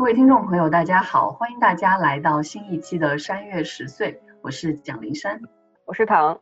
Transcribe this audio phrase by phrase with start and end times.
[0.00, 5.42] 各位听众朋友，大家好，欢迎大家来到新一期的山月十岁，我是蒋灵山，
[5.84, 6.40] 我是唐。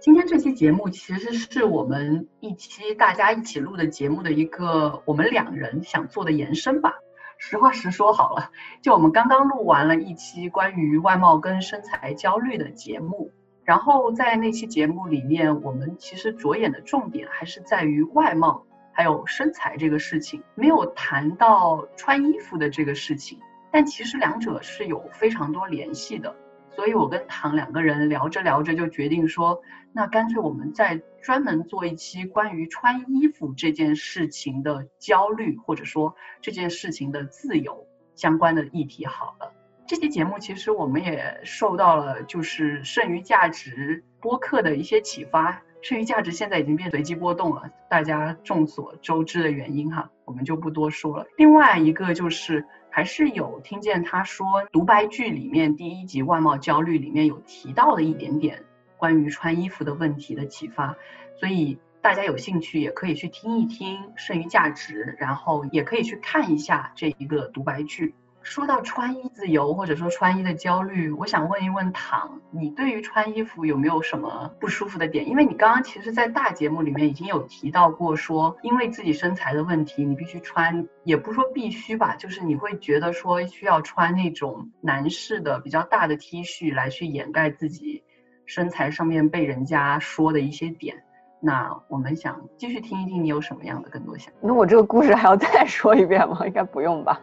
[0.00, 6.94] 今天这期节目其实是我们一期大家一起录的节目的一个我们两人想做的延伸吧。
[7.38, 8.50] 实话实说好了，
[8.82, 13.30] 就我们刚刚录完了一期关于外貌跟身材焦虑的节目，
[13.62, 18.66] 然后在那期节目里面，我们其实着眼的重点还是在于外貌。
[18.92, 26.36] 还有身材这个事情没有谈到穿衣服的这个事情，但其实两者是有非常多联系的。
[26.74, 29.60] 所以我跟唐两个人聊着聊着就决定说，
[29.92, 39.52] 那干脆我们再专门做一期关于穿衣服这件事情的焦虑，或者说这件事情的自由相关的议题好了。
[39.86, 45.62] 这期节目其实我们也受到了就是剩余价值播客的一些启发。
[45.82, 51.26] 剩余价值现在已经变随机波动了，大家众所周知的原因哈，我们就不多说了。
[51.36, 58.62] 另外一个就是，还是有听见他说独白剧里面第一集外貌焦虑里面有提到的一点点
[58.96, 60.96] 关于穿衣服的问题的启发，
[61.40, 68.14] 所以大家有兴趣也可以去听一听剩余价值，然后也可以去看一下这一个独白剧。
[68.42, 75.28] 说到穿衣自由，或者说穿衣的焦虑，我想问一问唐，你对于穿衣服有没有什么不舒服的点？
[75.28, 88.02] 因为你刚刚其实，在大节目里面已经有提到过，说因为自己身材的问题，你必须穿，也不说必须吧，就是你会觉得说需要穿那种男士的比较大的 T 恤来去掩盖自己
[88.44, 91.04] 身材上面被人家说的一些点。
[91.40, 94.32] 那我们想继续听一听你有什么样的更多想？
[94.40, 96.46] 那我这个故事还要再说一遍吗？
[96.46, 97.20] 应该不用吧。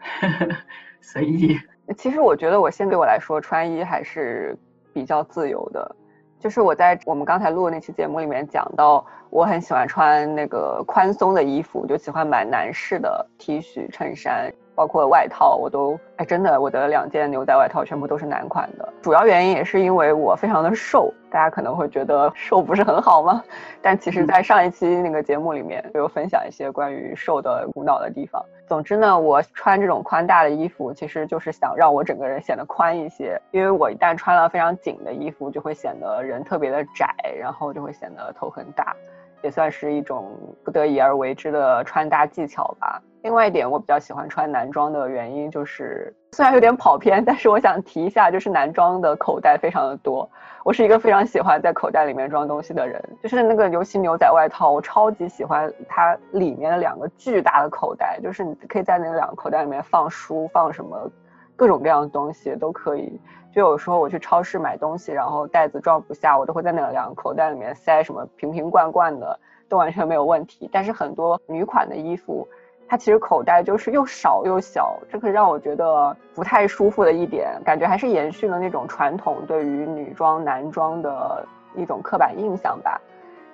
[1.00, 1.58] 随意，
[1.96, 4.56] 其实我觉得我先对我来说，穿衣还是
[4.92, 5.96] 比较自由的。
[6.38, 14.52] 就是我在我们刚才录的那期节目里面讲到，我很喜欢穿那个宽松的衣服，就喜欢买男士的 T 恤、衬衫。
[14.78, 18.88] 包括外套，我都哎，真的，我的两件牛仔外套全部都是男款的。
[19.02, 23.42] 主要原因也是因为我非常的瘦，大家可能会觉得瘦不是很好吗？
[23.82, 28.40] 但其实，在上一期那个节目里面，有分享一些关于瘦的苦恼的地方。
[28.68, 38.94] 总之呢，我穿这种宽大的衣服，其实就是想让我整个人显得宽一些，因为我一旦穿了非常紧的衣服，就会显得人特别的窄，然后就会显得头很大。
[39.42, 43.02] 也算是一种不得已而为之的穿搭技巧吧。
[43.22, 50.28] 另外一点，我比较喜欢穿男装的原因就是，虽然有点跑偏，但是我想提一下，就是男装的口袋非常的多。
[50.64, 61.10] 我是一个非常喜欢在口袋里面装东西的人，就是那个尤其牛仔外套，我超级喜欢它里面的两个巨大的口袋，就是你可以在那两个口袋里面放书，放什么
[61.56, 63.20] 各种各样的东西都可以。
[63.50, 70.68] 就有时候我去超市买东西，然后袋子装不下，我都会在那两个口袋里面塞什么瓶瓶罐罐的，都完全没有问题。
[70.70, 72.46] 但是很多女款的衣服，
[72.88, 81.46] 它其实口袋就是又少又小，这个让我觉得不太舒服的一点，感觉还是延续了那种传统对于女装男装的
[81.76, 83.00] 一种刻板印象吧。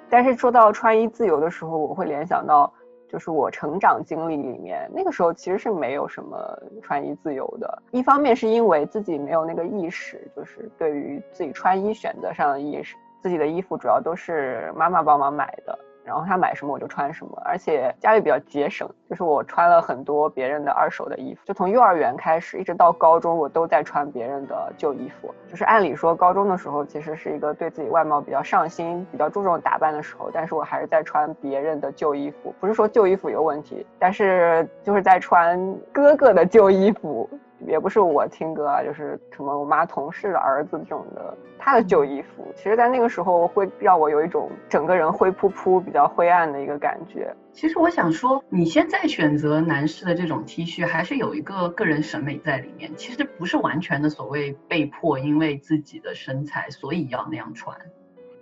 [0.09, 2.73] 但是说到穿衣自由的时候，我会联想到。
[3.07, 6.37] 就是我成长经历里面，那个时候其实是没有什么
[6.83, 7.83] 穿衣自由的。
[7.93, 15.79] 一方面是因为自己没有那个意识，就是对于自己穿衣选择上的意识，自己的衣服主要都是妈妈帮忙买的。
[16.05, 25.35] 然后他买什么我就穿什么，而且家里比较节省，就是我穿了很多别人的二手的衣服，就从幼儿园开始一直到高中，我都在穿别人的旧衣服。
[25.49, 32.55] 就是按理说高中的时候其实是一个对自己外貌比较上心、比较注重打扮的时候，但是我还是在穿别人的旧衣服。
[32.61, 35.59] 不是说旧衣服有问题，但是就是在穿
[35.93, 37.29] 哥哥的旧衣服。
[37.67, 47.35] 也不是我听歌啊，就是什么我妈同事的儿子这种的，他的旧衣服，其实，在那个时候会让我有一种整个人灰扑扑、比较灰暗的一个感觉。
[47.53, 52.91] 其实我想说，你现在选择男士的这种 T 恤，还是有一个个人审美在里面。
[52.97, 57.77] 其实不是完全的所谓被迫，因为自己的身材，所以要那样穿。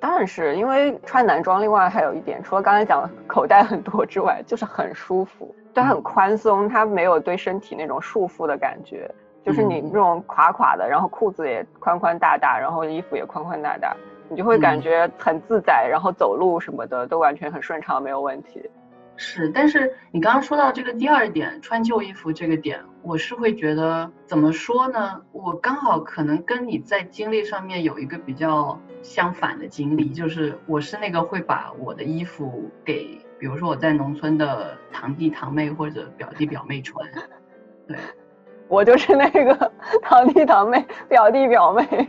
[0.01, 5.55] 当然是因为穿男装，另外还有一点，除了刚才讲口袋很多之外，就是很舒服。
[5.75, 9.11] 它很宽松，它没有对身体那种束缚的感觉，
[9.45, 13.97] 就是你那种垮垮的，然后裤子也宽宽大大，然后衣服也宽宽大大，
[14.29, 18.63] 你就会感觉很自在，然后走路什么的都完全很顺畅，没有问题。
[19.17, 25.21] 是，但是你刚刚说到这个第二点，穿旧衣服这个点，我是会觉得怎么说呢？
[25.33, 33.21] 我刚好可能跟你在经历上面有一个比较相反的经历，就是我是那个会把我的衣服给。
[33.43, 37.05] 比如说我在农村的堂弟堂妹或者表弟表妹穿，
[37.89, 37.97] 对，
[38.69, 42.09] 我就是那个 堂弟堂妹表弟表妹，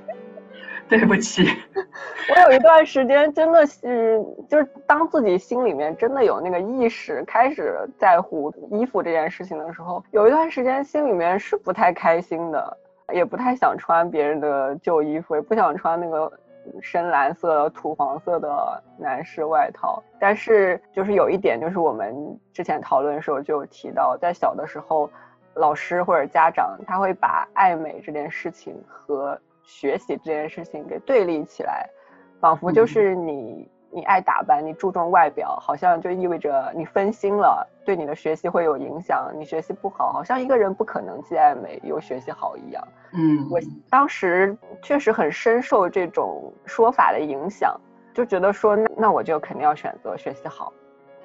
[0.88, 1.44] 对不起，
[2.30, 12.78] 我有一段时间真的是，就是当自己心里面真的有那个意识，开始在乎衣服这件事情的时候，有一段时间心里面是不太开心的，
[13.12, 16.32] 也不太想穿别人的旧衣服，也不想穿那个
[16.82, 20.02] 深蓝色、土黄色的男士外套。
[20.20, 22.16] 但是就是有一点，就是我们
[22.52, 25.10] 之前讨论的时候就有提到，在小的时候，
[25.56, 31.90] 老师或者家长他会把爱美这件事情和学习这件事情给对立起来。
[32.40, 39.32] 仿佛就是你，你爱打扮，你注重外表，好像就意味着你分心了，对你的学习会有影响。
[39.38, 42.84] 你学习不好，好像一个人不可能既爱美又学习好一样。
[43.14, 43.60] 嗯，我
[43.90, 47.80] 当时确实很深受这种说法的影响，
[48.14, 50.74] 就觉得说，那那我就肯定要选择学习好。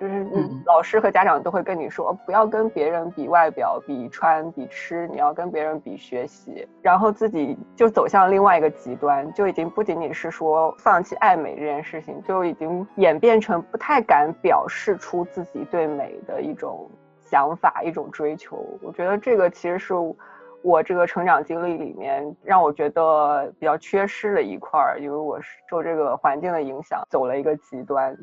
[0.00, 0.24] 就是
[0.64, 16.88] 老师和家长都会跟你说，不要跟别人比外表、比穿、比吃，你要跟别人比学习，然后自己就走向另外一个极端，就已经不仅仅是说放弃爱美这件事情，就已经演变成不太敢表示出自己对美的一种
[17.24, 18.64] 想法、一种追求。
[18.80, 19.94] 我觉得这个其实是
[20.62, 28.16] 我这个成长经历里面让我觉得比较缺失的一块儿，因为我是受这个环境的影响，走了一个极端。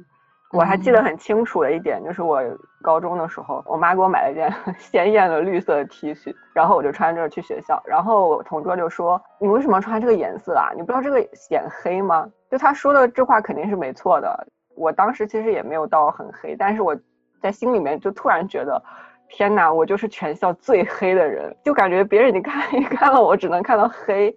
[0.51, 2.42] 我还记得很清楚的一点，就是我
[2.81, 10.69] 高中的时候，我妈给我买了一件 鲜艳的绿色的 T 恤，然后我就穿着去学校，然后我同桌就说：“你为什么穿这个颜色啊？
[10.75, 14.47] 你不知道这个显黑吗？”就他说的这话肯定是没错的。
[14.75, 16.95] 我当时其实也没有到很黑，但是我
[17.42, 18.81] 在心里面就突然觉得，
[19.27, 24.33] 天哪，我就是全校最黑的人，就感觉别人你看一看 了我只能看到黑。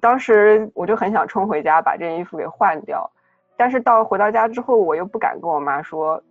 [0.00, 3.10] 当时我就很想冲回家把这件衣服给换掉。
[3.56, 6.22] 但是到回到家之后，我又不敢跟我妈说，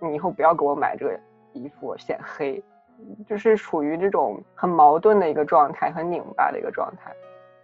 [0.00, 1.20] 你以后不要给我买这个
[1.52, 2.62] 衣服，显黑，
[3.28, 7.12] 就是处于这种很矛盾的一个状态，很拧巴的一个状态。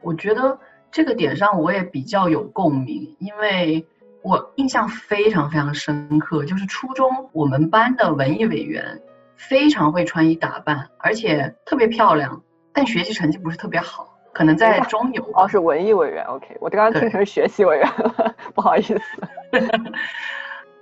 [0.02, 0.58] 我觉得
[0.90, 3.87] 这个点上我也比较有共鸣，因为
[4.22, 9.00] 我印象非常非常深刻，就是初中我们班的文艺委员
[9.37, 14.17] 非常会穿衣打扮，而且特别漂亮，但学习成绩不是特别好。
[14.32, 19.00] 可能在中游哦，是文艺委员，OK，我刚刚听成学习委员了，不好意思。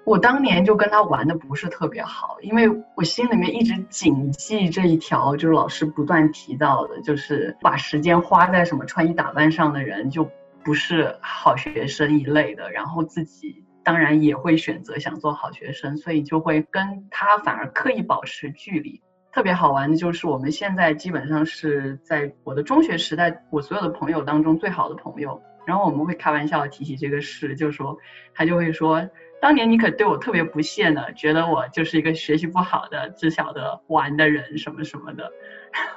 [0.04, 10.30] 我当年就跟他玩的不是特别好，因为我心里面一直谨记这一条，就是老师不断提到的，就是把时间花在什么穿衣打扮上的人就
[10.62, 19.02] 不是好学生一类的，然后自己当然也会选择想做好学生，所以就会跟他反而刻意保持距离。
[19.36, 25.42] 特别好玩的就是，我们现在基本上是在我的中学时代，我所有的朋友当中最好的朋友。
[25.66, 27.98] 然后我们会开玩笑提起这个事，就说
[28.32, 29.06] 他就会说，
[29.38, 35.30] 当年你可对我特别不屑呢，觉得我就是一个学习不好的、只晓得玩的人什么什么的。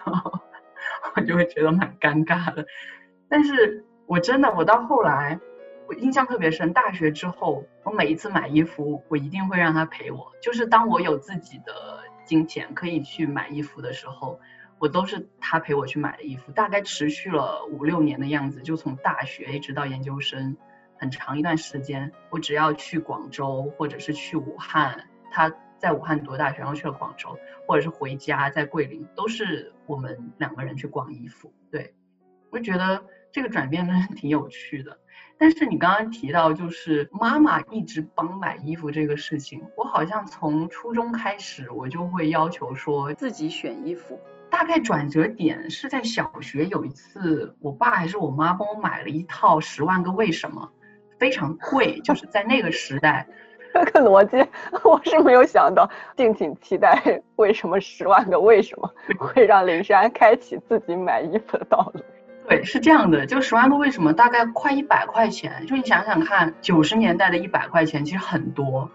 [0.06, 0.38] 然 后
[1.16, 2.66] 我就会觉得蛮尴尬的。
[3.30, 5.40] 但是我真的，我到后来，
[5.88, 11.74] 我印象特别深，大学之后，我每一次买衣服，我一定会让他陪我，就是当我有自己的。
[12.30, 14.40] 金钱可以去买衣服的时候，
[14.78, 20.56] 我都是他陪我去买的衣服，大概持续了五六年的样子，就从大学一直到研究生，
[20.96, 27.36] 很长一段时间，我只要去广州或者是去武汉，他在武汉读大学，然后去了广州，
[27.68, 31.52] 或者是回家在桂林，都是我们两个人去逛衣服。
[31.72, 31.96] 对，
[32.52, 34.98] 我就觉得这个转变真是 挺有趣的。
[35.38, 44.20] 但是你刚刚提到，就是妈妈一直帮买衣服这个事情，我好像从初中开始，我就会要求说自己选衣服。
[44.50, 50.70] 大概转折点是在小学有一次，我爸还是我妈帮我买了一套《十万个为什么》，
[51.20, 53.26] 非常贵，就是在那个时代。
[53.72, 54.36] 这个逻辑
[54.84, 55.88] 我是没有想到，
[56.18, 62.02] 敬请期待为什么十万个为什么会让林珊开启自己买衣服的道路。
[62.50, 68.90] 对，是这样的，就十万个为什么大概快一百块钱，就你想想看，九十年代的一百块钱其实很多。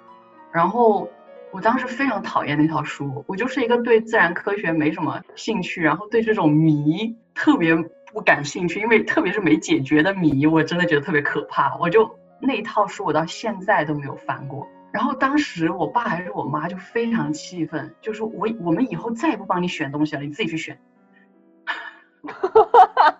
[0.52, 1.08] 然后
[1.52, 7.76] 我当时非常讨厌那套书，我就是一个对自然科学没什么兴趣，然后对这种谜特别
[8.12, 11.76] 不感兴趣，因为特别是没解决的谜，我真的觉得特别可怕。
[11.76, 14.66] 我就那一套书我到现在都没有翻过。
[14.92, 20.76] 然后当时我爸还是我妈就非常气愤，就说我我们以后再也不帮你选东西了，你自己去选。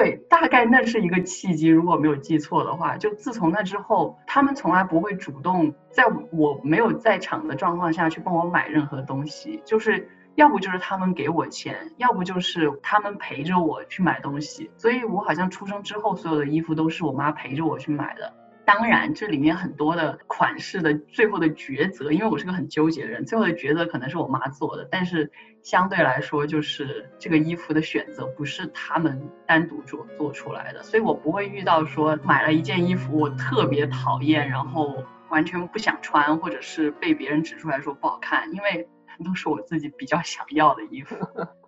[0.00, 14.70] 对，大概那是一个契机，如果没有记错的话，就自从那之后，他们从来不会主动在我没有在场的状况下去帮我买任何东西，就是要不就是他们给我钱，要不就是他们陪着我去买东西。
[14.78, 18.32] 所以我好像出生之后，所有的衣服都是我妈陪着我去买的。
[18.64, 25.30] 当然，这里面很多的款式的最后的抉择，因为我是个很纠结的人，最后的抉择可能是我妈做的，但是
[25.62, 38.88] 相对来说，就是这个衣服的选择不是他们单独做做出来的，所以我不会遇到说买了一件衣服我特别讨厌，然后完全不想穿，或者是被别人指出来说不好看，因为
[39.24, 41.16] 都是我自己比较想要的衣服。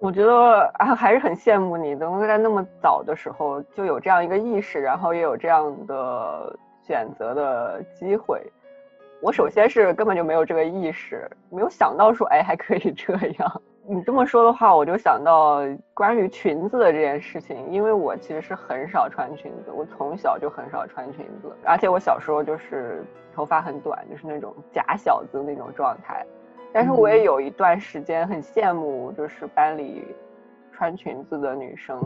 [0.00, 8.42] 我觉得啊，还是很羡慕你能够在那么早的时候就有这样一个意识，然后也有这样的选择的机会。
[9.20, 13.62] 我首先是根本就没有这个意识，没有想到说，哎，还可以这样。
[13.84, 15.60] 你这么说的话，我就想到
[15.92, 23.04] 关于裙子的这件事情，因为我其实是很少穿裙子，我从小就很少穿裙子，而且我小时候就是
[23.34, 26.24] 头发很短，就是那种假小子那种状态。
[26.72, 30.04] 但是我也有一段时间很羡慕，就是班里
[30.72, 32.00] 穿裙子的女生。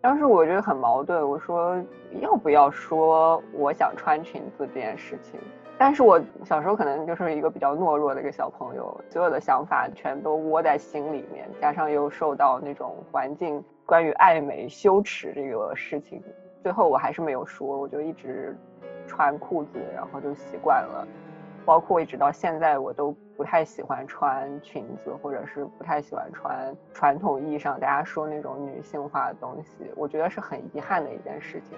[0.00, 1.82] 当时我觉得很矛盾，我说
[2.20, 5.38] 要不要说我想穿裙子这件事情？
[5.76, 16.22] 但是我小时候可能就是一个比较懦弱的一个小朋友，所有的想法全都窝在心里面，加上又受到那种环境关于爱美羞耻这个事情，
[16.62, 18.56] 最后我还是没有说，我就一直
[19.06, 21.06] 穿裤子，然后就习惯了。
[21.64, 31.76] 包括一直到现在，我都不太喜欢穿裙子，或者是不太喜欢穿传统意义上大家说那种女性化的东西，我觉得是很遗憾的一件事情。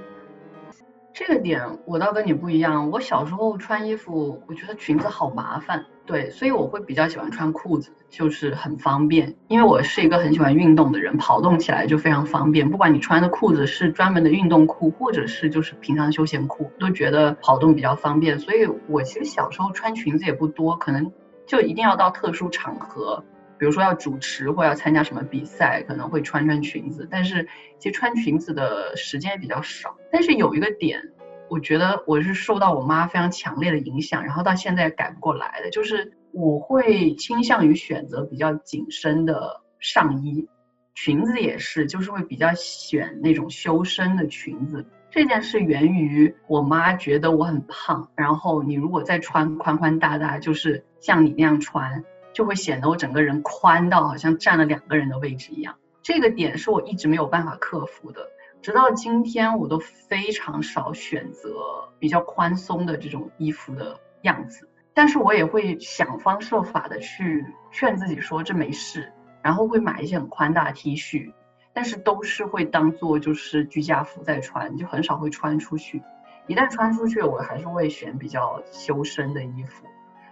[1.13, 9.35] 这个点我倒跟你不一样，我小时候穿衣服，我觉得裙子好麻烦，对，所以我会比较喜欢穿裤子，就是很方便。
[9.49, 12.69] 因为我是一个很喜欢运动的人，跑动起来就非常方便。
[12.69, 18.39] 不管你穿的裤子是专门的运动裤，或者是就是平常休闲裤，都觉得跑动比较方便。
[18.39, 21.11] 所以我其实小时候穿裙子也不多，可能
[21.47, 23.25] 就一定要到特殊场合。
[23.59, 27.49] 比如说要主持或要参加什么比赛，可能会穿穿裙子，但是
[27.79, 29.97] 其实穿裙子的时间也比较少。
[30.13, 31.01] 但是有一个点，
[31.49, 40.47] 我觉得我是受到我妈非常强烈的影响，然后到现在改不过来的，就是我会倾向于选择比较紧身的上衣，
[40.95, 44.85] 裙子也是，就是会比较选那种修身的裙子。
[45.17, 52.05] 这件事源于我妈觉得我很胖，然后你如果再穿宽宽大大，就是像你那样穿。
[52.35, 58.29] 就会显得我整个人宽到好像占了两个人的位置一样，这个点是我一直没有办法克服的，
[58.61, 61.49] 直到今天我都非常少选择
[61.99, 71.33] 比较宽松的这种衣服的样子，但是我也会想方设法的去劝自己说这没事，然后会买一些很宽大的 T 恤，
[71.77, 76.03] 但是都是会当做就是居家服在穿，就很少会穿出去，
[76.47, 79.85] 一旦穿出去，我还是会选比较修身的衣服。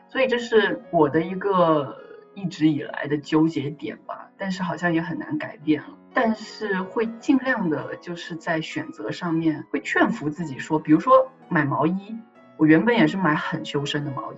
[0.08, 1.98] 所以这是我的一个
[2.34, 5.90] 一直以来的纠结点吧，但是好像也很难改变了。
[6.14, 12.16] 但是会尽量的，就是在选择上面会劝服自己说，比如说买毛衣，
[12.56, 14.36] 我原本也是买很修身的毛衣，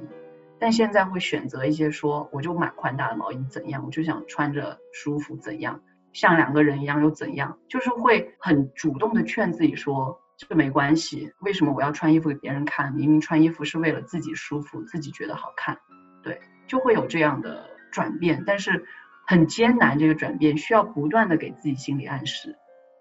[0.58, 5.82] 但现在会选择一些说，我就买宽大的毛衣怎样，我就想穿着舒服怎样，
[6.16, 10.18] 像两个人一样又怎样，就是会很主动的劝自己说。
[10.38, 12.92] 这没关系，为什么我要穿衣服给别人看？
[12.94, 15.78] 明明穿衣服是为了自己舒服，自己觉得好看，
[16.22, 18.86] 对，就会有这样的转变，但是
[19.26, 19.98] 很艰难。
[19.98, 22.56] 这个转变需要不断的给自己心理暗示。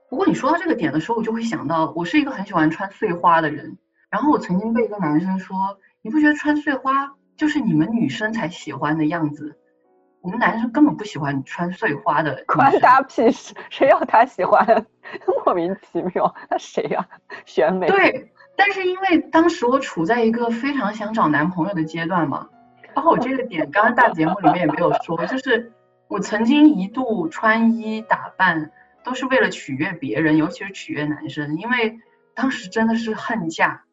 [0.10, 3.78] 不过你说到这个点的时候，我就会想到，我是一个很喜欢穿碎花的人。
[4.10, 9.58] 然后我曾经被一个男生说，你不觉得穿碎花就是你们女生才喜欢的样子？
[10.26, 13.54] 我们男生根本不喜欢穿碎花的，关他屁事！
[13.70, 14.88] 谁要他喜欢？
[15.46, 17.08] 莫名其妙，那谁呀？
[17.46, 17.86] 选美。
[17.86, 22.50] 对，但是因为当时我处在一个非常想找男朋友的阶段嘛，
[22.96, 25.72] 包括我这个点，刚刚大节目里面也没有说，就是
[26.08, 28.72] 我曾经一度穿衣打扮
[29.04, 32.00] 都是为了取悦别人，尤其是取悦男生，因为
[32.34, 33.84] 当时真的是恨嫁。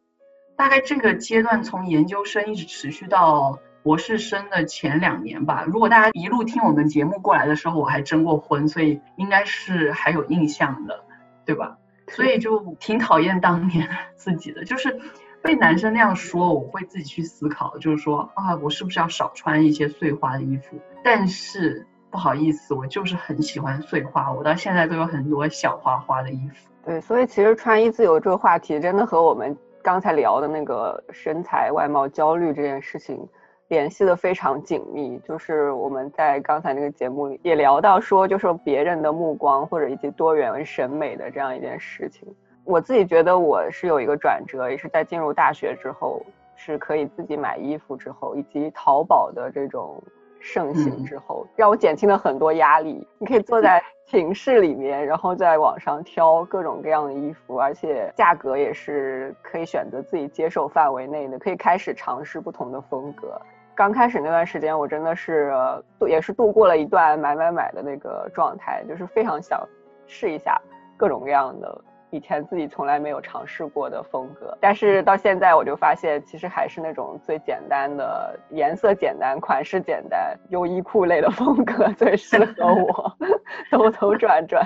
[0.56, 3.58] 大概这个阶段从研究生一直持续到。
[3.82, 11.04] 博士生的前两年吧，如果大家一路听我们节目过来的时候，我还征过婚，所以应该是还有印象的，
[11.44, 11.78] 对吧？
[12.08, 15.00] 所以就挺讨厌当年 自己的，就是
[15.42, 20.76] 被男生那样说，我会自己去思考，就是说啊，我是不是要少穿一些碎花的衣服？
[21.02, 26.68] 但是不好意思，我就是很喜欢碎花，我到现在都有很多小花花的衣服。
[26.84, 33.28] 对，所以其实穿衣自由这个话题，真的和我们刚才聊的那个身材外貌焦虑这件事情。
[33.72, 42.28] 联系的非常紧密，就是我们在刚才那个节目里也聊到说，就是别人的目光或者以及多元审美的这样一件事情。
[42.64, 46.20] 我自己觉得我是有一个转折，也是在进入大学之后，
[46.54, 50.02] 是可以自己买衣服之后，以及淘宝的这种
[50.38, 53.08] 盛行之后，让我减轻了很多压力。
[53.18, 63.40] 你可以坐在寝室里面，然后在网上挑各种各样的衣服，而且价格也是可以选择自己接受范围内的，可以开始尝试不同的风格。
[63.74, 65.52] 刚开始那段时间，我真的是
[65.98, 69.60] 度也是度过了一段买买买的那个状态，就是非常想
[70.06, 70.60] 试一下
[70.96, 71.84] 各种各样的。
[72.10, 83.16] 以前自己从来没有尝试过的风格，但是到现在我就发现，其实还是那种最简单的颜色简单、款式简单、优衣库类的风格最适合我。
[83.72, 84.62] 兜兜转转，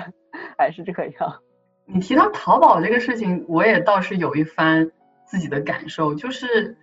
[0.57, 1.33] 还是这样。
[1.85, 4.91] 你提到淘宝这个事情，我也倒是有一番
[5.23, 6.77] 自己的感受，就是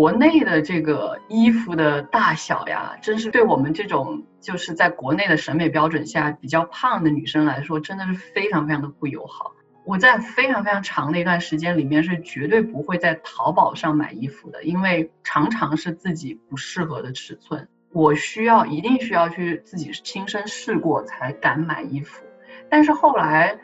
[0.00, 9.52] 国内的这个衣服的大小呀，真是对我们这种就是在国内的审美标准下比较胖的女生来说，真的是非常非常的不友好。
[9.84, 22.24] 我在非常非常长的一段时间里面是绝对不会在淘宝上买衣服的，因为常常是自己不适合的尺寸，我需要一定需要去自己亲身试过才敢买衣服。
[22.70, 23.58] 但是后来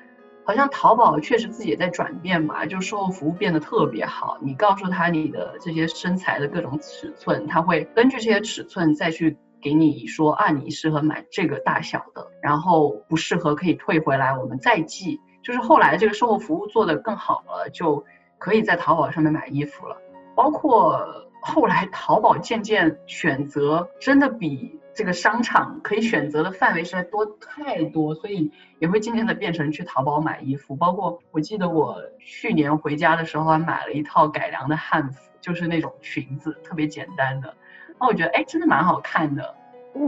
[0.47, 15.21] 好像淘宝确实自己也在转变嘛，就售后服务变得特别好，你告诉他你的这些身材的各种尺寸，他会根据这些尺寸再去给你说啊，你适合买这个大小的，然后不适合可以退回来，我们再寄。
[15.43, 18.05] 就是后来这个售后服务做得更好了，就
[18.39, 19.97] 可以在淘宝上面买衣服了。
[20.37, 21.05] 包括
[21.41, 30.75] 后来淘宝渐渐选择真的比这个商场可以选择的范围实在多太多，所以也会渐渐的变成去淘宝买衣服。
[30.75, 37.55] 包括我记得我去年回家的时候还买了一套改良的汉服，就是那种裙子，特别简单的。
[38.01, 39.55] 那我觉得哎，真的蛮好看的。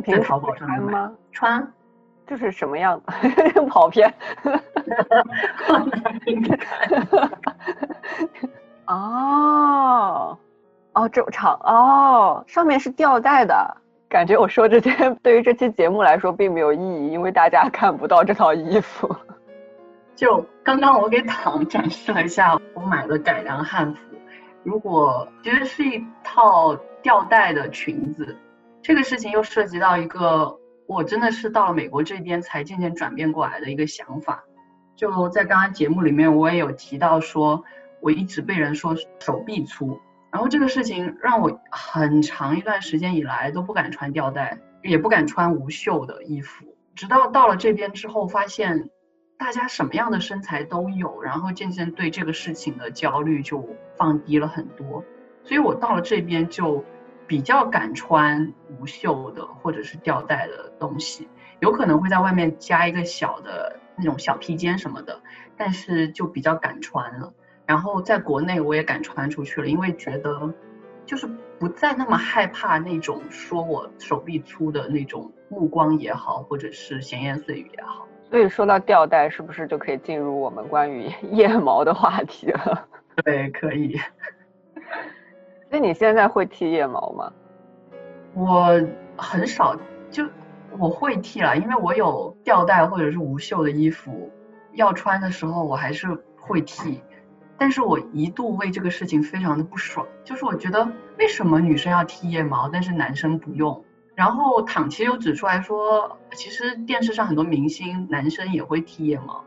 [0.06, 1.72] 在淘宝上面买穿。
[2.26, 3.06] 就是什么样子？
[3.68, 4.12] 跑偏。
[8.86, 10.38] 哦，
[10.92, 13.76] 哦，这么长哦，上面是吊带的。
[14.08, 14.90] 感觉我说这些
[15.22, 19.14] 对于这期节目来说并没有意义，因为大家看不到这套衣服。
[20.16, 24.00] 就刚刚我给躺展示了一下我买的改良汉服，
[24.64, 28.36] 如果其实是一套吊带的裙子，
[28.82, 30.58] 这个事情又涉及到一个。
[30.88, 34.42] 我真的是到了美国这边才渐渐转变过来的一个想法，
[34.96, 37.62] 就在刚刚节目里面我也有提到说，
[38.00, 48.90] 我一直被人说手臂粗，然后这个事情让我很长一段时间以来都不敢穿吊带，也不敢穿无袖的衣服，直到到了这边之后，发现
[49.38, 55.04] 大家什么样的身材都有，然后渐渐对这个事情的焦虑就放低了很多，
[55.44, 56.84] 所以我到了这边就。
[57.26, 61.28] 比较敢穿无袖的或者是吊带的东西，
[61.60, 65.20] 有可能会在外面加一个小的那种小披肩什么的，
[65.54, 67.34] 但是就比较敢穿了。
[67.68, 70.54] 然后在国内我也敢穿出去了，因为觉得
[71.04, 71.28] 就是
[71.58, 78.08] 不再那么害怕那种说我手臂粗的那种目光也好，或者是闲言碎语也好。
[78.30, 82.88] 所以说到吊带，是不是就可以进入我们关于 腋毛的话题了？
[83.22, 84.00] 对，可以。
[85.68, 87.30] 那你现在会剃腋毛吗？
[88.32, 88.80] 我
[89.18, 89.76] 很少，
[90.10, 90.26] 就
[90.78, 94.30] 我会剃了，因为我有吊带或者是无袖的衣服
[94.72, 96.06] 要穿的时候，我还是
[96.40, 97.02] 会剃。
[97.58, 103.84] 但是我一度为这个事情非常的不爽，就是我觉得为什么女生要剃腋毛，但是男生不用？
[104.14, 109.44] 然后躺其实又指出来说，其实电视上很多明星男生也会剃腋毛，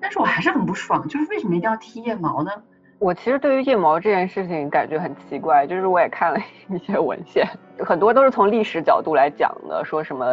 [0.00, 2.50] 但是我还是很不爽，就是为什么一定要剃腋毛呢？
[2.98, 6.38] 我其实对于腋毛这件事情感觉很奇怪，就是我也看了
[6.70, 7.46] 一些文献，
[7.84, 10.26] 很多都是从历史角度来讲的，说什么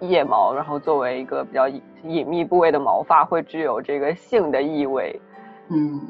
[0.00, 5.20] 腋毛，然后作为一个比较隐秘部位的毛发，会具有这个性的意味。
[5.68, 6.00] 嗯，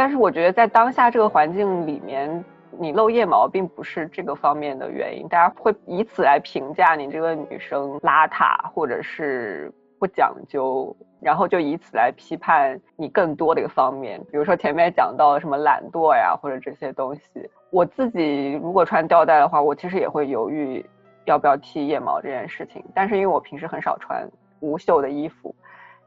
[0.00, 2.42] 但是我觉得在当下这个环境里面，
[2.78, 9.70] 你露腋毛并不是这个方面的原因，大家会以此来评价你这个女生邋遢，或者是。
[9.98, 17.22] 不讲究，然后就以此来批判你更多的一个方面，比如说前面讲到什么懒惰呀，或者这些东西。
[17.68, 20.82] 我自己如果穿吊带的话，我其实也会犹豫
[21.26, 22.82] 要不要剃腋毛这件事情。
[22.94, 24.26] 但是因为我平时很少穿
[24.60, 25.54] 无袖的衣服，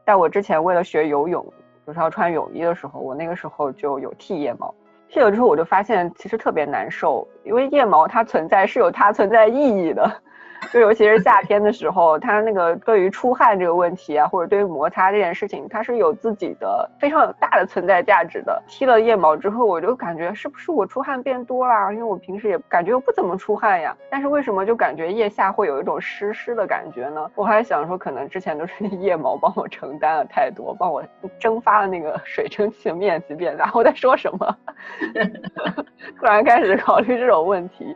[0.04, 1.46] 但我之前为了学游泳，
[1.86, 4.74] 就是要穿泳衣的时候，我那个时候就有剃腋毛。
[5.08, 10.10] 剃了之后，我就发现其实特别难受，因为腋毛它存在是有它存在意义的。
[10.72, 18.62] 就尤其是夏天的时候，它那个对于出汗这个问题啊，或者对于摩擦这件事情，它是有自己的非常大的存在价值的。
[18.66, 21.92] 剃了腋毛之后，我就感觉是不是我出汗变多了？
[21.92, 27.30] 因为我平时也感觉我不怎么出汗呀，但是为什么就感觉腋下会有一种湿湿的感觉呢？
[27.34, 31.02] 我还想说，可能之前都是 腋毛帮我承担了太多，帮我
[31.38, 33.70] 蒸发了那个水蒸气的面积变大。
[33.74, 34.56] 我在说什么？
[36.18, 37.94] 突然开始考虑这种问题。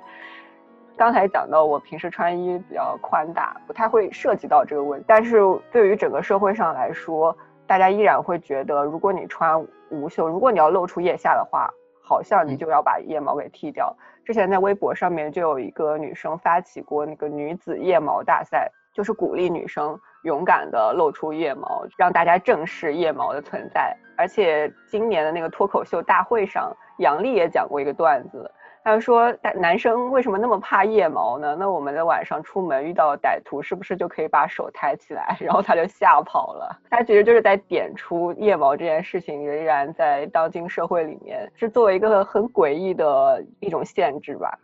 [0.99, 5.05] 刚才讲到我平时穿衣比较宽大，不太会涉及到这个问题。
[5.07, 5.39] 但是
[5.71, 7.35] 对于整个社会上来说，
[7.69, 11.71] 大家依然会觉得，如果你穿无袖，如果你要露出腋下的话，
[12.03, 13.97] 好像你就要把腋毛给剃掉。
[14.25, 23.97] 之前在微博上面就有一个女生发起过那个女子腋毛大赛，就是鼓励女生勇敢的露出腋毛，让大家正视腋毛的存在。
[24.17, 28.51] 而且今年的那个脱口秀大会上，杨笠也讲过一个段子。
[28.85, 31.55] 他说：“男生为什么那么怕腋毛呢？
[31.59, 36.81] 那我们在晚上出门遇到歹徒，是不是就可以把手抬起来， 然后他就吓跑了？
[36.89, 44.59] 他其实就是在点出腋毛这件事情仍然在当今社会里面是作为一个很诡异的一种限制吧。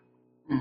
[0.49, 0.57] 嗯，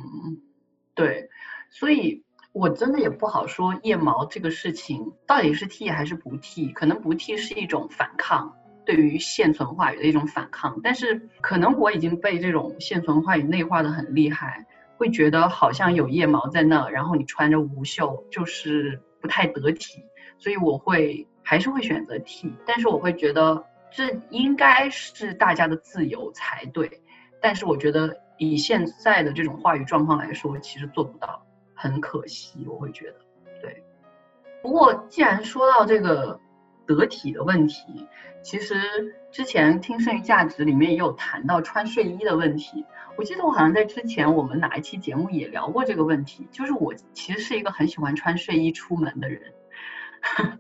[0.94, 1.30] 对，
[1.70, 14.65] 所以我真的也不好说腋毛这个事情到底是剃还是不剃，可能不剃是一种反抗。”对于现存话语的一种反抗，但是可能我已经被这种现存话语内化的很厉害，
[14.98, 20.04] 会觉得好像有腋毛在那，然后你穿着无袖就是不太得体，
[20.38, 27.02] 所以我会还是会选择 T，但是我会觉得这应该是大家的自由才对，
[27.41, 33.15] 但是我觉得以现在的这种话语状况来说，其实做不到，很可惜，我会觉得
[33.62, 33.84] 对。
[34.62, 36.39] 不过既然说到这个。
[36.86, 38.08] 得体的问题，
[38.41, 38.76] 其实
[39.32, 42.86] 之前听剩余价值里面也有谈到穿睡衣的问题。
[43.15, 46.48] 我记得我好像在之前我们哪一期节目也聊过这个问题。
[46.52, 49.54] 就是我其实是一个很喜欢穿睡衣出门的人，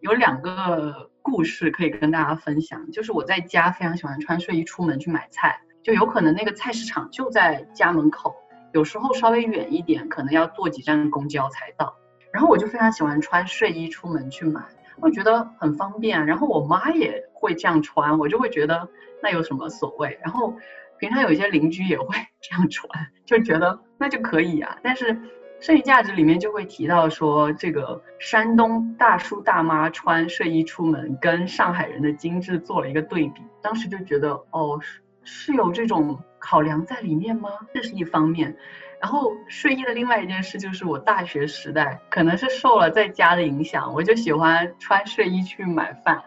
[0.00, 2.90] 有两个故事可以跟大家分享。
[2.90, 8.34] 就是我在家非常喜欢穿睡衣出门去买菜，就有可能那个菜市场就在家门口，
[8.72, 11.96] 有时候稍微远一点，可能要坐几站公交才到。
[12.32, 14.62] 然后我就非常喜欢穿睡衣出门去买。
[15.00, 18.88] 会觉得很方便，然后我妈也会这样穿，我就会觉得
[19.22, 20.18] 那有什么所谓。
[20.22, 20.54] 然后
[20.98, 22.88] 平常有一些邻居也会这样穿，
[23.24, 24.78] 就觉得那就可以啊。
[24.82, 25.20] 但是
[25.60, 33.42] 剩余价值里面就会提到说，这个山东大叔大妈穿睡衣出门，跟上海人的精致做了一个对比。
[33.60, 37.50] 当时就觉得，哦，是是有这种考量在里面吗？
[37.72, 38.56] 这是一方面。
[39.02, 46.22] 然后睡衣的另外一件事就是我大学时代可能是受了在家的影响，我就喜欢穿睡衣去买饭，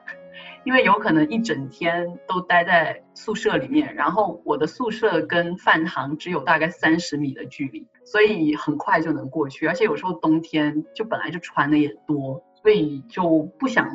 [0.65, 13.87] 因为有可能一整天都待在宿舍里面，然后我的宿舍跟饭堂只有大概三十米的距离，所以很快就能过去，而且有时候冬天就本来就穿的也多，所以就不想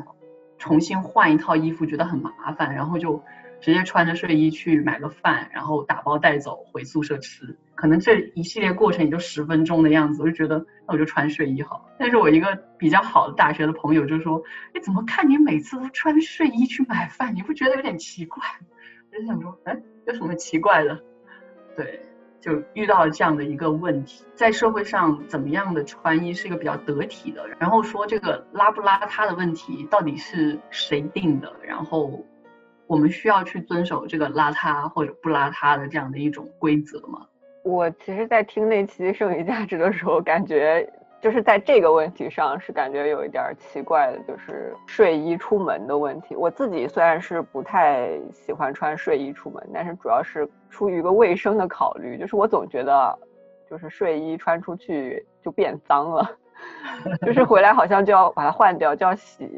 [0.57, 3.23] 重新换一套衣服，觉得很麻烦，然后就。
[3.61, 11.85] 直接穿着睡衣去买个饭，然后打包带走回宿舍吃，可能这一系列过程也就十分钟的样子，我就觉得那我就穿睡衣好了。
[11.99, 14.43] 但是我一个比较好的大学的朋友就说，
[14.73, 18.43] 哎，怎么看你每次都穿睡衣去买饭，你不觉得有点奇怪？
[19.13, 20.99] 我就想说，哎，有什么奇怪的？
[21.77, 22.01] 对，
[22.41, 27.47] 就遇到了这样的一个问题，在社会上怎么样的穿衣是一个比较得体的？
[27.59, 31.55] 然后说这个邋不邋遢的问题到底是谁定的？
[31.63, 32.25] 然后。
[32.91, 37.25] 我们需要去遵守这个邋遢或者不邋遢的这样的一种规则吗？
[37.63, 46.35] 我其实，在听那期剩余价值的时候，感觉就是在这个问题上是感觉有一点奇怪的，就是睡衣出门的问题。
[46.35, 53.17] 我自己虽然是不太喜欢穿睡衣出门，但是主要是出于一个卫生的考虑，就是我总觉得，
[53.71, 56.29] 就是睡衣穿出去就变脏了，
[57.25, 59.49] 就是回来好像就要把它换掉，就要洗。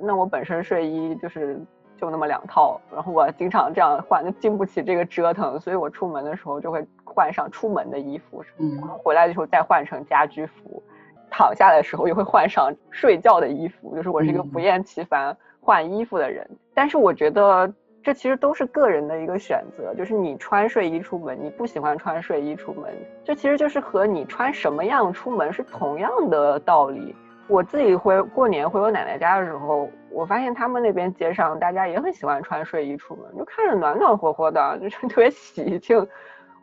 [0.00, 1.60] 那我本身睡衣就是。
[2.00, 10.82] 就那么两套，然后我经常这样换，就经不起这个折腾，所以我出门的时候就会换上出门的衣服，然后，回来的时候再换成家居服，
[11.28, 16.48] 躺下的时候又会换上睡觉的衣服，就是我是一个不厌其烦换衣服的人。
[16.72, 22.84] 但是我觉得这其实都是个人的一个选择，就是你穿睡衣出门，你不喜欢穿睡衣出门，
[23.24, 27.14] 这其实就是和你穿什么样出门是同样的道理。
[27.48, 36.06] 我自己回过年回我奶奶家的时候，我发现他们那边街上大家也很喜欢穿睡衣出门，就看着暖暖和和的， 就是特别喜庆。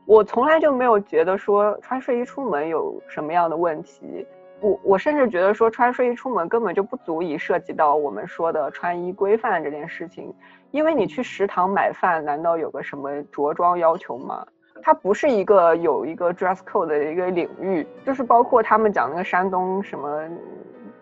[0.06, 4.28] 我从来就没有觉得说穿睡衣出门有什么样的问题。
[4.62, 10.32] 我我甚至觉得说穿睡衣出门根本就不足以涉及到我们说的穿衣规范这件事情，
[10.70, 14.46] 因为你去食堂买饭，难道有个什么着装要求吗？
[14.84, 20.30] 它不是一个有一个 dress code 的一个领域，就是包括他们讲那个山东什么。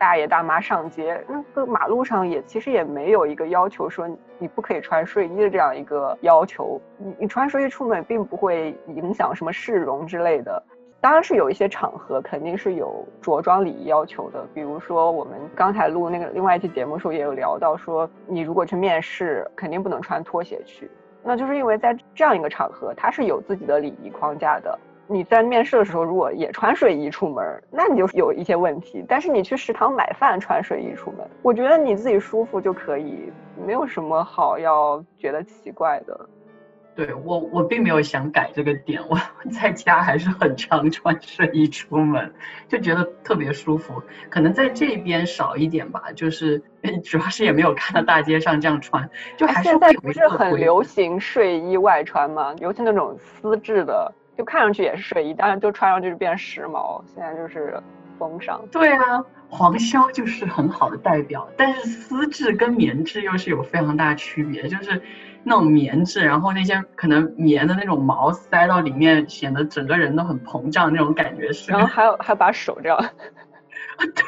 [0.04, 4.06] 大爷大妈上街，那个马路上也其实也没有一个要求说
[4.38, 6.78] 你不可以穿睡衣的这样一个要求。
[6.98, 10.62] 你你穿睡衣出门并不会影响什么市容之类的。
[11.00, 20.92] 当然是有一些场合肯定是有着装礼仪要求的，比如说我们刚才录那个另外一期节目的时候也有聊到说，你如果去面试，肯定不能穿拖鞋去。
[21.24, 24.78] 那就是因为在这样一个场合，它是有自己的礼仪框架的。
[25.08, 29.04] 你在面试的时候如果也穿睡衣出门，那你就有一些问题。
[29.08, 33.32] 但是你去食堂买饭穿睡衣出门，我觉得你自己舒服就可以，
[33.66, 36.30] 没有什么好要觉得奇怪的。
[36.96, 39.02] 对我，我并没有想改这个点。
[39.10, 39.18] 我
[39.52, 42.32] 在家还是很常穿睡衣出门，
[42.68, 44.00] 就觉得特别舒服。
[44.30, 46.62] 可能在这边少一点吧，就是
[47.04, 52.54] 主要是也没有看到大街上这样穿，就还是现在不是很流行睡衣外穿吗？
[52.60, 57.02] 尤其那种丝质的，就看上去也是睡衣，但是就穿上去就变时髦。
[57.14, 57.82] 现在就是
[58.18, 58.66] 风尚。
[58.72, 65.02] 对啊，黄潇就是很好的代表，但是丝质跟棉质又是有非常大区别，就是。
[65.46, 71.70] 那种棉质，然后那些可能棉的那种毛塞到里面，显得整个人都很膨胀那种感觉是。
[71.70, 72.98] 然后还有还把手这样，
[74.00, 74.24] 对，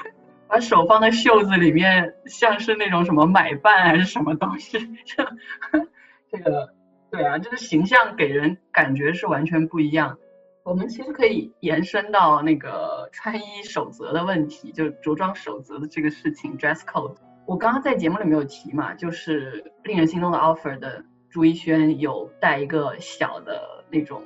[0.49, 5.25] 把手放在袖子里面，像是那种什么买办还是什么东西，这
[6.29, 6.73] 这个
[7.15, 10.17] 对啊，这个形象给人感觉是完全不一样。
[10.63, 17.15] 我们其实可以延伸到那个穿衣守则的问题，就着装守则的这个事情，dress code。
[17.45, 24.21] 我刚刚在节目里面有提嘛，就是令人心动的 offer 的朱一轩有带一个小的那种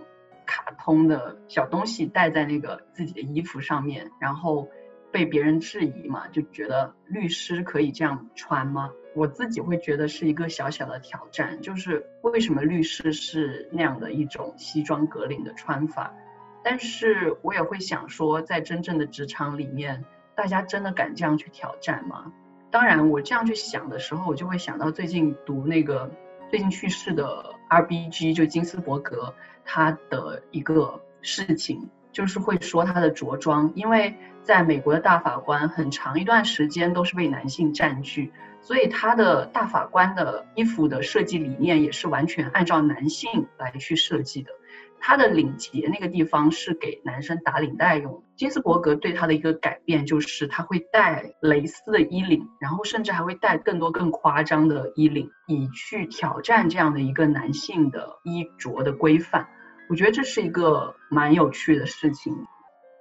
[0.47, 4.67] 卡通的小东西戴在那个自己的衣服上面，然后
[5.11, 8.89] 被别人质疑嘛，就觉得律师可以这样穿吗？
[9.13, 16.13] 我自己会觉得是一个小小的挑战，就是为什么律师是那样的一种西装革领的穿法？
[16.63, 22.31] 但是我也会想说，在真正的职场里面，大家真的敢这样去挑战吗？
[22.71, 26.11] 当然，我这样去想的时候，我就会想到最近读那个
[26.51, 29.33] 最近去世的 R B G，就金斯伯格
[29.65, 44.51] 他的一个事情，就是会说他的着装，因为在美国的大法官很长一段时间都是被男性占据，所以他的大法官的衣服的设计理念也是完全按照男性来去设计的。
[45.01, 48.21] 他的领结那个地方是给男生打领带用。
[48.35, 59.47] 金斯伯格对他的一个改变就是他会带蕾丝的衣领，然后甚至还会带更多更夸张的衣领，以去挑战这样的一个男性的衣着的规范。
[59.89, 62.35] 我觉得这是一个蛮有趣的事情。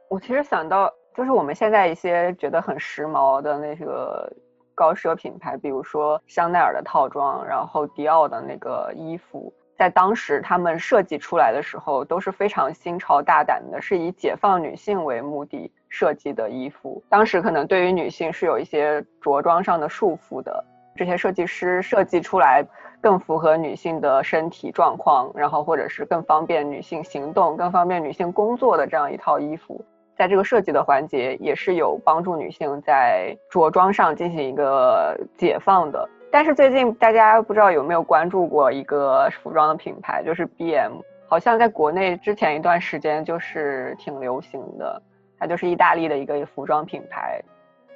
[0.09, 4.33] 我其实想到，就是我们现在一些觉得很时髦的那个
[4.79, 9.53] 高奢品牌，比如说香奈儿的套装，然后迪奥的那个衣服。
[9.77, 17.03] 在当时，他们设计出来的时候都是非常新潮大胆的，是以解放女性为目的设计的衣服。
[17.09, 20.65] 当时可能对于女性是有一些着装上的束缚的，
[20.95, 22.65] 这些设计师设计出来
[23.01, 29.85] 更符合女性的身体状况，然后或者是更方便女性行动、更方便女性工作的这样一套衣服，
[30.19, 36.09] 在这个设计的环节也是有帮助女性在着装上进行一个解放的。
[36.29, 40.95] 但是最近大家不知道有没有关注过一个服装的品牌，就是 B.M，
[41.29, 45.01] 好像在国内之前一段时间就是挺流行的。
[45.39, 47.41] 它就是意大利的一个服装品牌，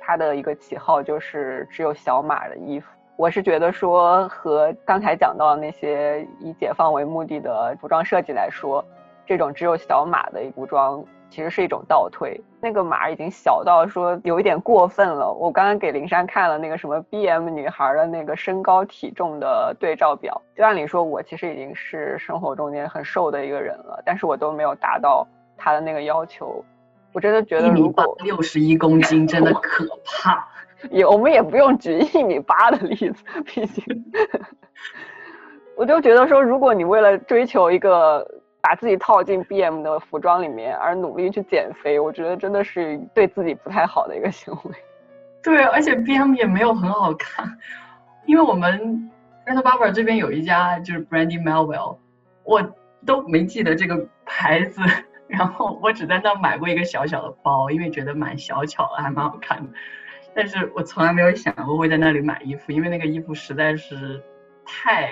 [0.00, 2.86] 它的一个旗号就是只有小码的衣服。
[3.16, 8.84] 我是觉得说和刚才讲到那些以解放为目的的服装设计来说，
[9.26, 11.04] 这种只有小码的服装。
[11.32, 15.32] 其实是一种倒退，那个码已经小到说有一点过分了。
[15.32, 26.62] 我刚刚给林珊看了那个什么 B M 女孩的那个身高体重的对照表，就按理说我其实已经是生活中间很瘦的一个人了，但是我都没有达到她的那个要求。
[27.14, 30.46] 我真的觉得如果六十一公斤 真的可怕，
[30.90, 33.82] 也我们也不用举一米八的例子，毕竟，
[35.78, 38.41] 我就觉得说，如果你为了追求一个。
[38.62, 44.70] 把自己套进 B M 的服装里面，而努力去减肥，我觉得真的是对自己不太好的一个行为。
[45.42, 47.58] 对，而且 B M 也没有很好看，
[48.24, 49.10] 因为我们
[49.44, 51.96] Santa Barbara 这边有一家就是 Brandy Melville，
[52.44, 52.62] 我
[53.04, 54.80] 都没记得这个牌子，
[55.26, 59.70] 然后我只在那买过一个小小的包，因为觉得蛮小巧的，还蛮好看的。
[60.34, 64.22] 但是我从来没有想过会在那里买衣服，因为那个衣服实在是
[64.64, 65.10] 太。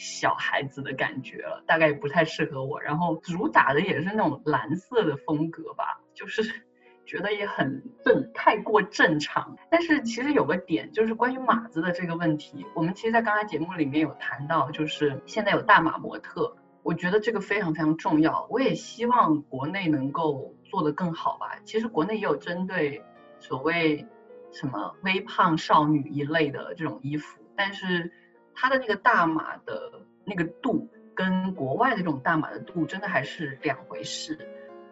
[0.00, 2.80] 小孩子的感觉了，大概也不太适合我。
[2.80, 6.42] 然后主打的也是那种蓝色的风格吧，就是
[7.04, 9.58] 觉得也很正，太过正常。
[9.70, 18.46] 但是其实有个点，就是关于码子的这个问题，我们其实，在刚才节目里面有谈到，就是现在有大码模特，我觉得这个非常非常重要。
[18.48, 21.58] 我也希望国内能够做得更好吧。
[21.66, 23.02] 其实国内也有针对
[23.38, 24.06] 所谓
[24.50, 28.10] 什么微胖少女一类的这种衣服，但是。
[28.62, 34.38] 它的那个大码的那个度跟国外的这种大码的度真的还是两回事，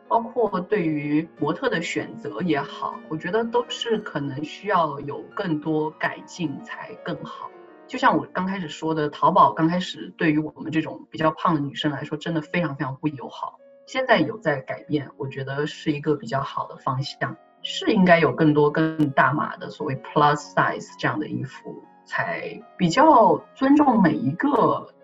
[0.08, 7.50] 包括对于模特的选择也好，我觉得都是可能需要有更多改进才更好。
[7.86, 13.58] 就像我刚开始说的，淘宝刚开始对于我们这种比较胖的女生来说，真的非常非常不友好。
[13.84, 22.42] 现在有在改变，我觉得是一个比较好的方向，是应该有更多更大码的所谓 plus size 这样的衣服，才
[22.76, 24.48] 比较尊重每一个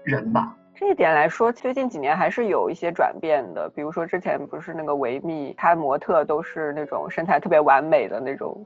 [0.03, 0.57] 人吧。
[0.75, 3.71] 这一点来说，最近几年还是有一些转变的。
[3.77, 8.65] 比如说之前不是那个维密，它模特都是那种身材特别完美的那种，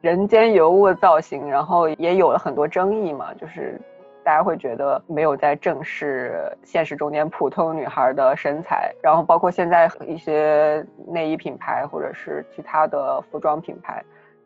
[0.00, 3.80] 人间尤物的造型，然后也有了很多争议嘛，就是
[4.22, 8.94] 大家会觉得没有在正视现实中间普通女孩的身材。
[9.02, 14.00] 然后包括现在一些内衣品牌或者是其他的服装品牌，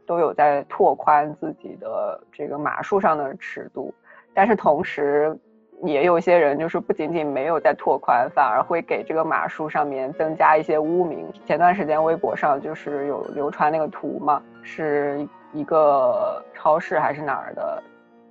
[0.07, 3.93] 都有在拓宽自己的这个码数上的尺度，
[4.33, 5.37] 但是同时。
[5.83, 11.29] 也有一些人就是不仅仅没有在拓宽，反而会给这个码数上面增加一些污名。
[11.45, 17.83] 前段时间微博上就是有流传那个图嘛，是一个超市还是哪儿的，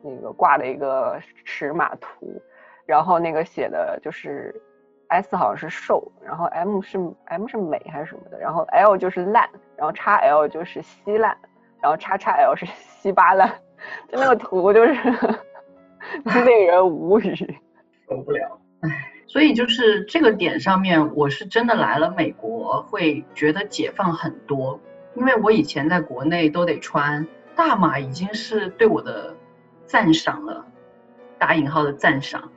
[0.01, 2.41] 那个挂的一个尺码图，
[2.86, 4.55] 然后那个写的就是
[5.09, 11.38] S 好像是瘦，然后 M 是 M 是美还是什么的，然后 L 就是烂，然后 XL 就是稀烂，
[11.84, 12.65] 然后 XXL 是
[13.02, 13.48] 稀巴烂，
[14.10, 14.96] 就那个图就是。
[16.46, 17.34] 令人无语，
[18.10, 18.60] 受不了。
[18.82, 24.80] 唉，所以就是这个点上面，我是真的来了美国，会觉得解放很多。
[25.15, 29.34] 因为我以前在国内都得穿大码，已经是对我的
[29.86, 30.65] 赞赏了，
[31.39, 32.52] 打引号的赞赏，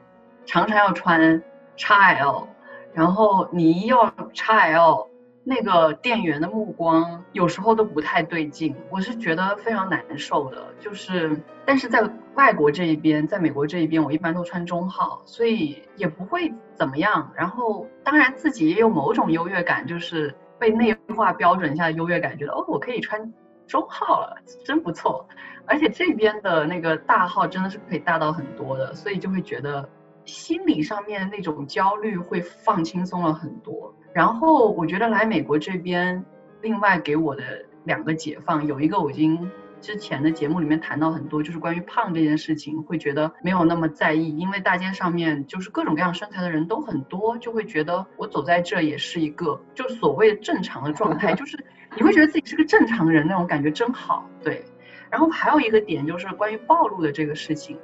[0.44, 1.40] 常常要穿
[1.78, 2.46] XL，
[2.92, 5.06] 然后你一要 XL。
[5.48, 10.74] 那个店员的目光有时候都不太对劲，我是觉得非常难受的。
[10.80, 17.30] 就是，但是在外国这一边，在美国这一边，我一般都穿中号，所以也不会怎么样。
[17.36, 23.32] 然后，当然自己也有某种优越感，就是被内化标准下的优越感，觉得哦，我可以穿
[23.68, 25.28] 中号了，真不错。
[25.64, 29.88] 而且这边的那个大号真的是可以大到很多的，所以就会觉得
[30.24, 33.94] 心理上面那种焦虑会放轻松了很多。
[34.16, 36.24] 然后我觉得来美国这边，
[36.62, 37.42] 另外给我的
[37.84, 51.62] 两个解放，有一个我已经之前的节目里面谈到很多，就是关于胖这件事情，会觉得没有那么在意，因为大街上面就是各种各样身材的人都很多，就会觉得我走在这也是一个就所谓正常的状态，就是
[51.94, 54.26] 你会觉得自己是个正常人那种感觉真好。
[54.42, 54.64] 对，
[55.10, 57.78] 然后还有一个点就是关于暴露的这个事情，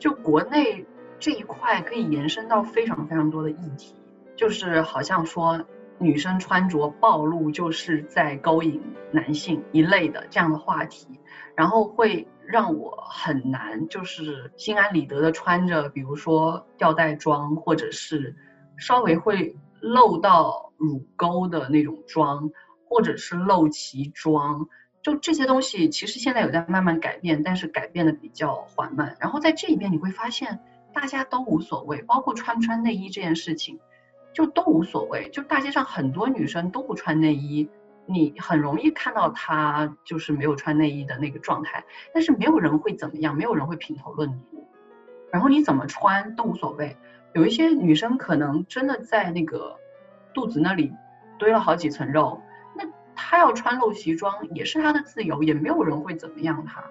[0.00, 0.84] 就国内
[1.20, 3.94] 这一块可以延伸到非常非常多的议题，
[4.34, 5.64] 就是好像说。
[5.98, 8.82] 女生穿着暴露就是在勾引
[9.12, 11.20] 男性一类的这样的话题，
[11.54, 18.36] 然后会让我很难就是心安理得的穿着，比如说吊带装，或者是
[18.76, 22.50] 稍微会露到乳沟的那种装，
[22.88, 24.68] 或者是露脐装，
[25.02, 29.16] 就这些东西其实现在有在慢慢改变，但是改变的比较缓慢。
[29.18, 30.60] 然后在这一边你会发现
[30.92, 33.80] 大家都无所谓，包括穿不穿内衣这件事情。
[34.36, 37.70] 就都无所谓，就大街上很多女生都不穿内衣，
[38.04, 44.68] 你很容易看到她就是没有穿内衣的那个状态，但是没有人会怎么样，没有人会评头论足，
[45.32, 46.98] 然后你怎么穿都无所谓。
[47.32, 49.78] 有一些女生可能真的在那个
[50.34, 50.92] 肚子那里
[51.38, 52.42] 堆了好几层肉，
[52.74, 56.84] 那她要穿露脐装也是她的自由，也没有人会怎么样她。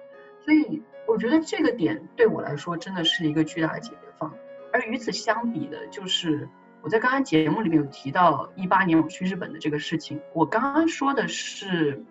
[0.44, 4.34] 所以我觉得这个点对我来说真的是一个巨大的解放。
[4.72, 6.48] 而与此相比的就是。
[6.86, 12.04] 我在刚刚节目里面有提到一八年我去日本的这个事情，我刚刚说的是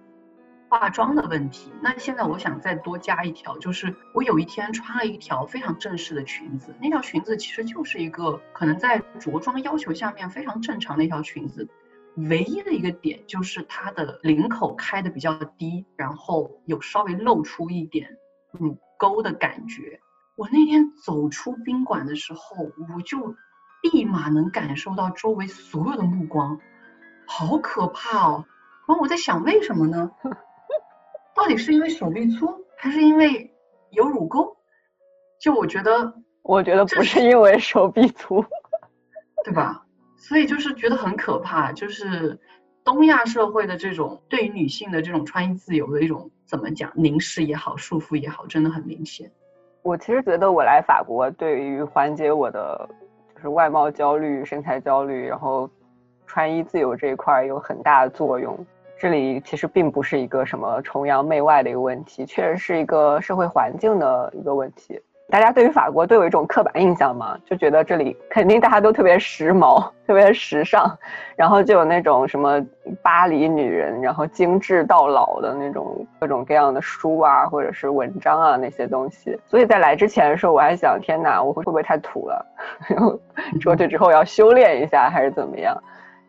[0.67, 1.71] 化妆的问题。
[1.81, 11.69] 那现在我想再多加一条，就是我有一天穿了一条非常正式的裙子，那条裙子其实就是一个可能在着装要求下面非常正常的一条裙子，
[12.17, 18.17] 唯一的一个点就是它的领口开的比较低，然后有稍微露出一点
[18.51, 20.01] 乳沟的感觉。
[20.35, 23.37] 我那天走出宾馆的时候，我就。
[23.91, 26.59] 立马能感受到周围所有的目光，
[27.25, 28.45] 好可怕哦！
[28.87, 30.11] 然后我在想，为什么呢？
[31.35, 33.53] 到底是因为手臂粗，还是因为
[33.91, 34.57] 有乳沟？
[35.39, 38.43] 就我觉得，我觉得不是因为手臂粗，
[39.43, 39.85] 对吧？
[40.17, 42.39] 所以就是觉得很可怕，就是
[42.83, 49.31] 东亚社会的这种对于女性的这种穿衣自由的一种怎么讲凝视也好，束缚也好，真的很明显。
[49.83, 52.89] 我其实觉得我来法国对于缓解我的。
[53.49, 55.69] 外貌焦虑、身材焦虑，然后
[56.25, 58.57] 穿衣自由这一块有很大的作用。
[58.97, 64.99] 这里其实并不是一个什么崇洋媚外的一个问题，确实是一个社会环境的一个问题。
[65.27, 70.97] 大家对于法国都有一种刻板印象嘛，就觉得这里肯定大家都特别时髦、 特别时尚，
[71.35, 72.63] 然后就有那种什么
[73.01, 79.35] 巴黎女人，然后精致到老的那种各种各样的书啊，或者是文章啊那些东西。
[79.45, 82.45] 所以在来之前的时候，我还想，天哪，我会会不会太土了？
[82.87, 83.19] 然后
[83.59, 85.75] 说这之后要修炼一下还是怎么样？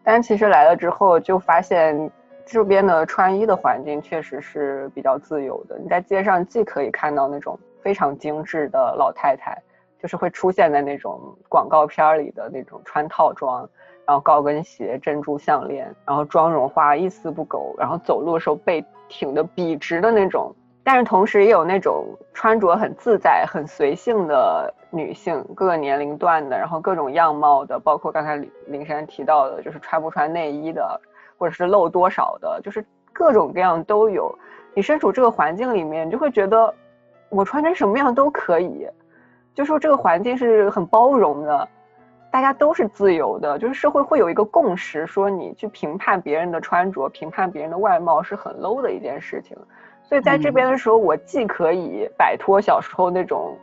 [0.03, 2.11] 但其实来了之后就发现，
[2.47, 5.79] 这边的穿衣的环境确实是比较自由的。
[5.79, 9.57] 你在街上既可以看到那种非常精致的老太太，
[10.03, 13.61] 就是会出现在那种广告片里的那种穿套装，
[14.05, 20.53] 然后高跟鞋、珍珠项链，然后妆容花一丝不苟，然后走路的时候背挺得笔直的那种。
[20.83, 28.35] 但是同时也有那种穿着很自在、很随性的女性，各个年龄段的，然后各种样貌的，包括刚才
[28.67, 31.01] 林珊提到的，就是穿不穿内衣的，
[31.39, 34.37] 或者是露多少的，就是各种各样都有。
[34.75, 36.75] 你身处这个环境里面，你就会觉得
[37.29, 38.87] 我穿成什么样都可以，
[39.55, 41.69] 就说这个环境是很包容的，
[42.31, 49.57] 大家都是自由的，就是社会会有一个共识，说你去评判别人的穿着、评判别人的外貌是很 low 的一件事情。
[50.03, 53.57] 所以在这边的时候，我既可以摆脱小时候那种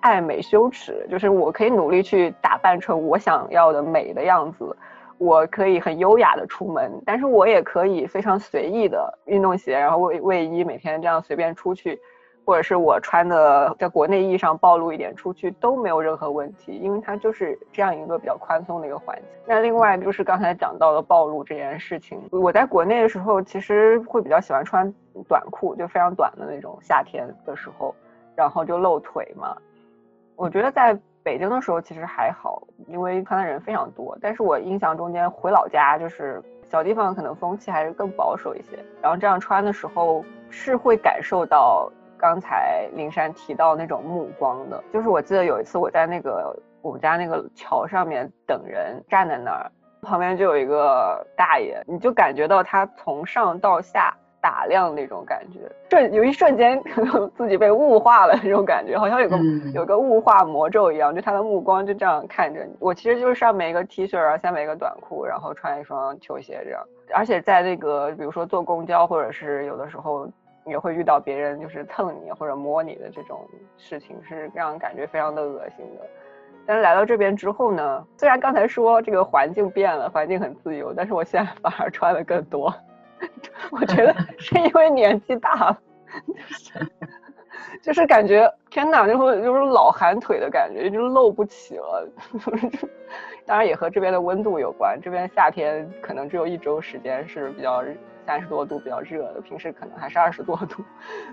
[0.00, 4.76] 爱美羞耻，就是我可以努力去打扮成我想要的美的样子，
[5.18, 12.00] 我可以很优雅的出门，但是我也可以非常随意的运动鞋，然后卫卫衣每天这样随便出去。
[12.44, 19.24] 或者是我穿的在国内意义上暴露一点出去都没有任何问题，因为它就是这样一个比较宽松的一个环境。
[19.46, 24.92] 那另外就是刚才讲到的暴露这件事情，我在国内的时候其实会比较喜欢穿
[25.26, 27.94] 短裤，就非常短的那种，夏天的时候，
[28.36, 29.56] 然后就露腿嘛。
[30.36, 34.18] 我觉得在北京的时候其实还好，因为穿的人非常多。
[34.20, 41.90] 但是我印象中间回老家就是小地方可能风气还是更保守一些，然后这样穿的时候是会感受到。
[42.18, 49.70] 刚才灵山提到那种目光的，就是我记得有一次我在那个我们家那个桥上面等人，站在那儿，
[50.02, 55.60] 旁边就有一个大爷，你就感觉到他从上到下打量那种感觉，
[55.90, 59.38] 瞬有一瞬间可能自己被物化了那种感觉，好像有个
[59.74, 62.76] 有个物化魔咒一样，就他的目光就这样看着你。
[62.78, 66.82] 我其实就是上面一个 T 恤啊，下面一个短裤，然后穿一双球鞋这样，
[67.14, 70.28] 而且在那个比如说坐公交或者是有的时候。
[70.66, 73.46] 也会遇到别人就是蹭你或者摸你的这种
[73.76, 76.06] 事情，是让人感觉非常的恶心的。
[76.66, 82.74] 但是来到这边之后呢，虽然刚才说这个环境变了，环境很自由，但是我现在反而穿的更多。
[83.70, 85.78] 我觉得 是因为年纪大了，
[87.82, 92.08] 就是感觉天哪，就会就是老寒腿的感觉，就露不起了。
[93.46, 97.84] 当然也和这边的温度有关，这边夏天可能只有一周时间是比较。
[98.26, 100.82] 三十多度比较热的，平时可能还是二十多度，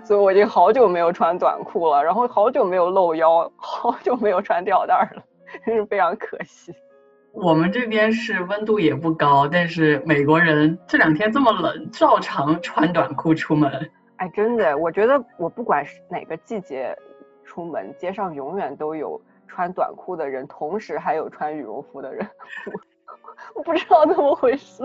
[0.04, 5.22] 所以我已经好久没有穿短裤了，然后好久没有露腰，好久没有穿吊带了，
[5.64, 6.74] 真是非常可惜。
[7.32, 13.90] 我们这边是温度也不高，但是美国人这两天这么冷，照常穿短裤出门。
[14.16, 16.94] 哎，真的，我觉得我不管是哪个季节
[17.42, 19.18] 出门，街上永远都有
[19.48, 22.28] 穿短裤的人，同时还有穿羽绒服的人，
[23.56, 24.82] 我不知道怎么回事。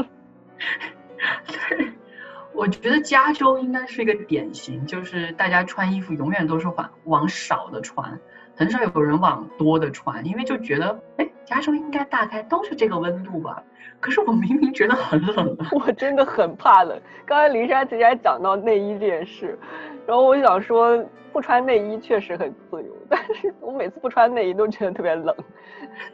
[1.48, 1.92] 对，
[2.54, 8.20] 我觉得加州应该是一个典型，就是大家穿衣服永远都是往往少的穿，
[8.56, 13.64] 很少有人往多的穿，因为就觉得，哎，加州应该大概都是这个温度吧。
[14.02, 17.00] 可是我明明觉得很冷， 我真的很怕冷。
[17.26, 19.58] 刚才林珊其实还讲到内衣这件事，
[20.06, 25.34] 然后我想说，不穿内衣确实很自由，但是我每次不穿内衣都觉得特别冷，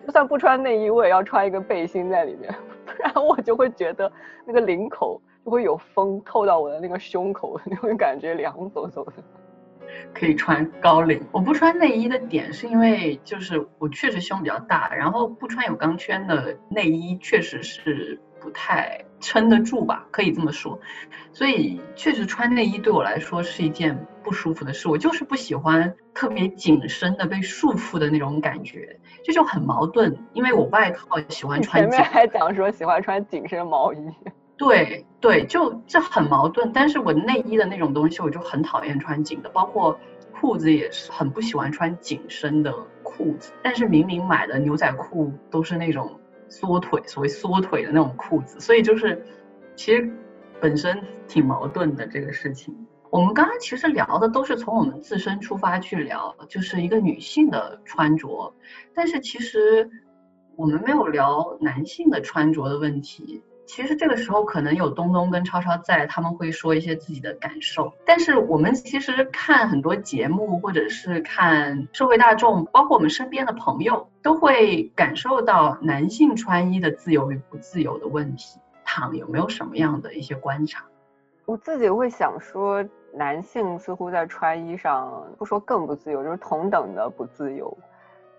[0.05, 2.53] 就算不穿内衣，我也要穿一个背心在里面。
[2.85, 4.11] 不然我就会觉得
[4.45, 9.13] 那个领口就会有风透到我的那个胸口，就会感觉凉飕飕的。
[10.13, 20.79] 可以穿高领，我不穿内衣的点是因为就是我确实胸比较大，然后不穿有钢圈的内衣确实是不太撑得住吧，可以这么说。
[21.31, 28.99] 所以确实穿内衣对我来说是一件不舒服的事，我就是不喜欢特别紧身的被束缚的那种感觉。
[29.23, 31.81] 这就很矛盾，因为我外套喜欢穿。
[31.81, 33.97] 前面还讲说喜欢穿紧身毛衣。
[34.63, 36.71] 对对，就这很矛盾。
[36.73, 39.99] 但是我内衣的那种东西，我就很讨厌穿紧的，包括
[40.39, 43.51] 裤子也是很不喜欢穿紧身的裤子。
[43.61, 49.25] 但是明明买的牛仔裤都是那种缩腿，所谓缩腿的那种裤子，所以就是
[49.75, 50.09] 其实
[50.61, 52.75] 本身挺矛盾的这个事情。
[53.09, 58.53] 我们刚刚其实聊的都是从我们自身出发去聊，就是一个女性的穿着，
[58.95, 59.89] 但是其实
[60.55, 63.43] 我们没有聊男性的穿着的问题。
[63.65, 67.93] 其实这个时候可能有东东跟超超在，他们会说一些自己的感受。
[68.05, 78.59] 但是我们其实看很多节目，或者是看社会大众，包括我们身边的朋友，都会感受到男性穿衣的自由与不自由的问题。
[78.83, 80.85] 躺有没有什么样的一些观察？
[81.45, 82.83] 我自己会想说。
[83.15, 87.77] 男性似乎在穿衣上不说更不自由，就是同等的不自由。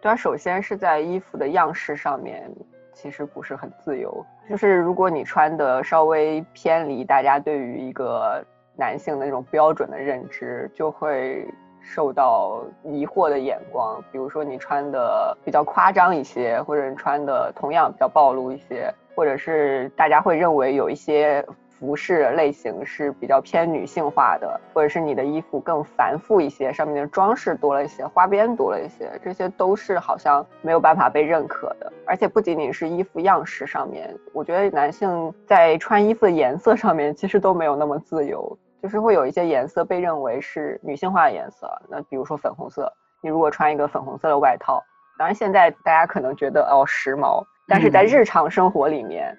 [0.00, 2.50] 对，首先是在衣服的样式上面，
[2.94, 4.24] 其实不是很自由。
[4.48, 8.42] 就是如果你穿的稍微偏离大家对于一个
[8.76, 11.46] 男性的那种标准的认知，就会
[11.82, 14.02] 受到疑惑的眼光。
[14.10, 21.44] 比如说你穿的比较夸张一些，或者你穿的同样比较暴露一些，或者是大家会认为有一些。
[21.78, 31.92] 服饰类型是比较偏女性化的，或者是你的衣服更繁复一些，上面的装饰多了一些，花边多了一些，这些都是好像没有办法被认可的。
[32.06, 41.70] 而且不仅仅是衣服样式上面，我觉得男性在穿衣服的颜色上面其实都没有那么自由，就是会有一些颜色被认为是女性化的颜色。
[41.88, 44.82] 那比如说粉红色，你如果穿一个粉红色的外套，
[45.18, 49.36] 当然现在大家可能觉得哦时髦，但是在日常生活里面，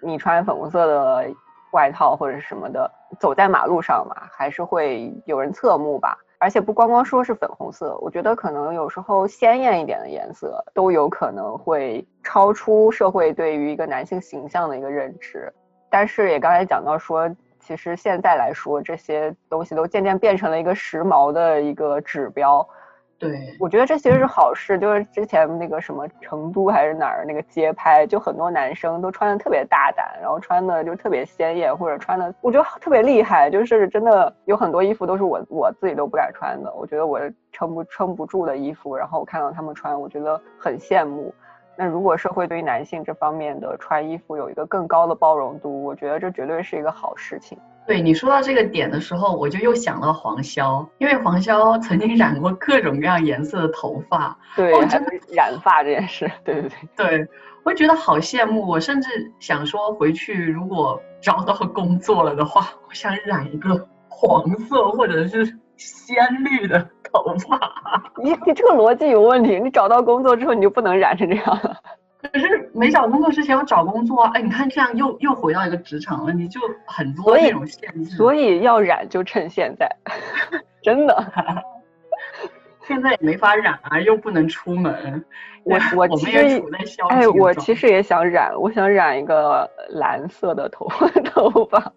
[0.00, 1.34] 你穿粉红色的。
[1.74, 6.16] 外套或者什么的，走在马路上嘛，还是会有人侧目吧。
[6.38, 15.52] 而且不光光说是粉红色，我觉得可能有时候鲜艳一点的颜色都有可能会超出社会对于一个男性形象的一个认知。
[15.90, 17.28] 但是也刚才讲到说，
[17.60, 22.66] 其实现在来说，这些东西都渐渐变成了一个时髦的一个指标。
[23.28, 24.78] 对，我觉得这其实是好事。
[24.78, 33.50] 就是之前那个什么成都还是哪儿那个街拍，就很多男生都穿的特别大胆，然后穿的就特别鲜艳，或者穿的我觉得特别厉害。
[33.50, 37.20] 就是真的有很多衣服都是我我自己都不敢穿的，我觉得我
[37.52, 41.34] 撑不撑不住的衣服，然后我看到他们穿，我觉得很羡慕。
[41.76, 47.58] 那如果社会对于男性这方面的穿衣服有一个更高的包容度，我觉得这绝对是一个好事情。
[47.86, 57.28] 对你说到这个点的时候，我就又想到黄潇，因为黄潇曾经染过各种各样颜色的头发，对，真的染发这件事，对对对，对
[57.62, 58.66] 我觉得好羡慕。
[58.66, 65.44] 我甚至想说，回去如果找到工作了的话，我想染一个黄色或者是
[65.76, 68.02] 鲜绿的头发。
[68.22, 71.76] 你你这个逻辑有问题，你找到工作之后你就不能染成这样了。
[72.32, 74.30] 可是没找工作之前要找工作啊！
[74.34, 78.16] 哎，你看这样又又回到一个职场了，你，就很多那种限制。
[78.16, 79.88] 所以要染就趁现在，
[80.82, 81.24] 真的。
[82.86, 85.24] 现在也没法染啊，又不能出门。
[85.64, 86.62] 我 我其实
[87.08, 90.86] 哎，我其实也想染，我想染一个蓝色的头
[91.24, 91.92] 头发。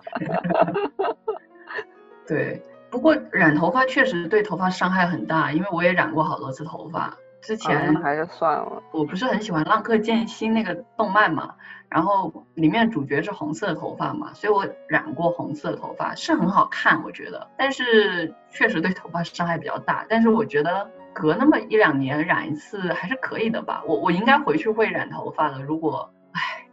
[2.25, 7.13] 对，不过染头发确实对头发伤害很大，因为我也染过好多次头发。
[7.47, 11.55] 之前还是算了，我不是很喜欢《浪客剑心》那个动漫嘛，
[11.87, 20.05] 然后里面主角是红色头发嘛，所以我染过红色的头发，是很好看，我觉得，但是确实对头发伤害比较大。
[20.09, 25.61] 但是我觉得隔那么一两年染一次还是可以的吧，我我应该回去会染头发的。
[25.61, 26.67] 如果，唉，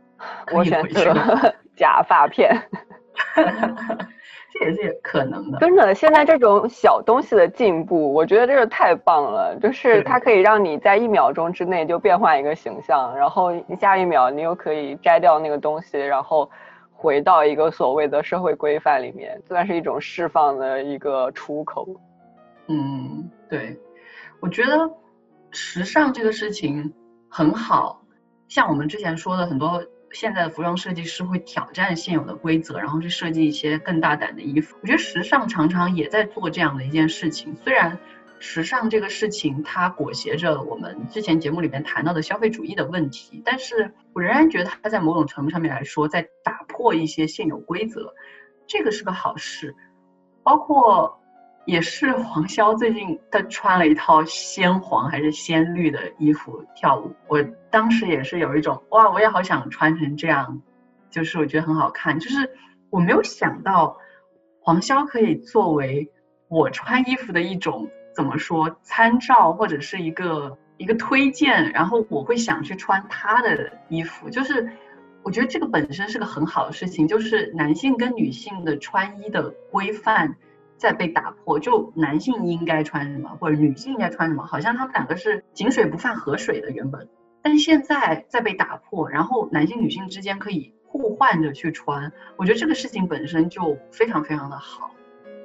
[0.52, 1.14] 我选择
[1.76, 2.68] 假发片。
[4.56, 5.92] 这也是可能的，真的。
[5.92, 9.58] 现在这种小东西的进步，我觉得真是太棒了。
[9.60, 13.50] 就是它可以让你在一秒钟之内就变换一个形象，然后
[13.80, 16.48] 下一秒你又可以摘掉那个东西，然后
[16.92, 21.88] 回到一个所谓的社会规范里面，算是一种释放的一个出口。
[22.68, 23.76] 嗯，对，
[24.40, 24.88] 我觉得
[25.50, 26.94] 时尚这个事情
[27.28, 28.00] 很好，
[28.46, 29.82] 像我们之前说的很多。
[30.14, 34.78] 现在的服装设计师会挑战现有的规则，然后去设计一些更大胆的衣服。
[34.80, 37.54] 我觉得时尚常常也在做这样的一件事情。
[37.56, 37.98] 虽然
[38.38, 48.14] 时尚这个事情它裹挟着我们之前节目里面谈到的消费主义的问题，但是我仍然觉得它在某种程度上面来说，在打破一些现有规则，
[48.66, 49.74] 这个是个好事。
[50.42, 51.20] 包括。
[51.66, 60.60] 也是黄潇最近他穿了一套鲜黄还是鲜绿的衣服跳舞，我当时也是有一种哇，我也好想穿成这样，
[61.10, 62.50] 就是我觉得很好看，就是
[62.90, 63.96] 我没有想到
[64.60, 66.12] 黄潇可以作为
[66.48, 74.70] 我穿衣服的一种怎么说参照或者是一个一个推荐，然后我会想去穿他的衣服，就是
[75.22, 80.36] 我觉得这个本身是个很好的事情，就是男性跟女性的穿衣的规范。
[80.76, 87.08] 在被打破，就男性应该穿什么，或者女性应该穿什么，好像他们两个是井水不犯河水的原本，
[87.42, 94.90] 但现在在被打破，然后男性女性之间可以互换着去穿，我觉得这个事情本身就非常非常的好。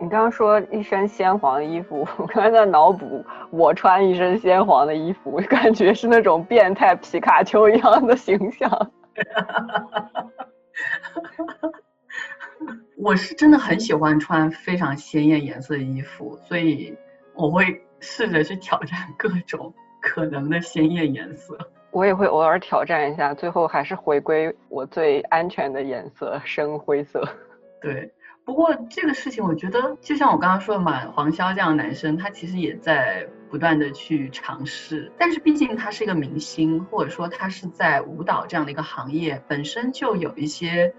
[0.02, 8.92] 你刚刚说一身鲜黄的衣服， 我刚才在脑补我穿一身鲜黄的衣服，感觉是那种变态皮卡丘一样的形象。
[13.02, 16.93] 我是真的很喜欢穿非常鲜艳颜色的衣服，所以
[17.34, 21.58] 我会试着去挑战各种可能的鲜艳颜色。
[21.91, 27.24] 我也会偶尔挑战一下，最后还是回归我最安全的颜色——深灰色。
[27.82, 28.12] 对，
[28.43, 35.10] 不过这个事情我觉得，就像我刚刚说的嘛，黄潇这样的男生，他其实也在不断的去尝试。
[35.18, 40.93] 但是毕竟他是一个明星，或者说他是在舞蹈这样的一个行业，本身就有一些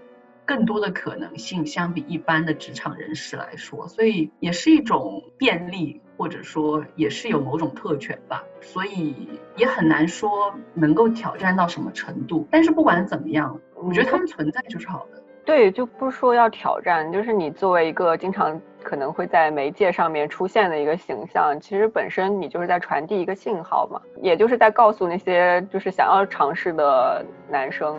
[0.45, 8.43] 更多的可能性，相比一般的职场人士来说，所以也是一种便利，或者说也是有某种特权吧。
[8.59, 12.47] 所以也很难说能够挑战到什么程度。
[12.51, 15.21] 但是不管怎么样，我觉得他们存在就是好的。
[15.43, 27.97] 对，就不说要挑战，就是你作为一个经常可能会在媒介上面出现的一个形象，其实本身你就是在传递一个信号嘛，也就是在告诉那些就是想要尝试的男生，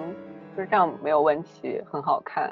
[0.57, 2.44] 就是这样没有问题，很好看。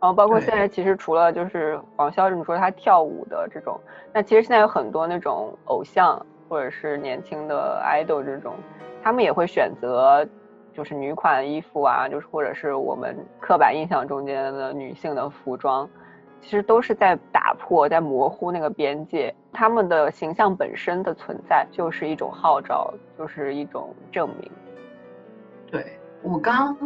[0.00, 3.80] 然后包括现在其实除了就是黄潇这么说他跳舞的这种，
[4.12, 8.54] 那其实现在有很多那种偶像或者是年轻的 idol 这种，
[9.02, 10.26] 他们也会选择。
[10.76, 15.88] 就是女款衣服啊，就是或者是我们刻板印象中间的女性的服装，
[16.40, 19.32] 其实都是在打破、在模糊那个边界。
[19.52, 24.50] 他们的形象本身的存在就是一种号召，就是一种证明。
[25.70, 26.76] 对我刚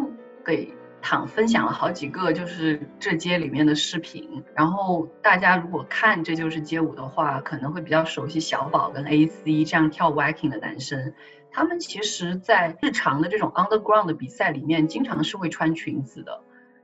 [0.49, 0.73] 给
[1.03, 11.13] 躺分享了好几个，就是这街里面的视频，然后大家如果看这就是街舞的话，可能会比较熟悉小宝跟 AC 这样跳 Viking 的男生。
[11.51, 16.41] 他们其实，在日常的这种 underground 的比赛里面，经常是会穿裙子的。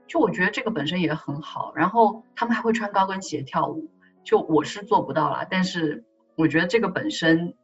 [0.06, 1.72] 就我觉得这个本身也很好。
[1.74, 3.90] 然后他们还会穿高跟鞋跳舞。
[4.24, 6.04] 就我是做不到了，但是
[6.36, 7.54] 我觉得这个本身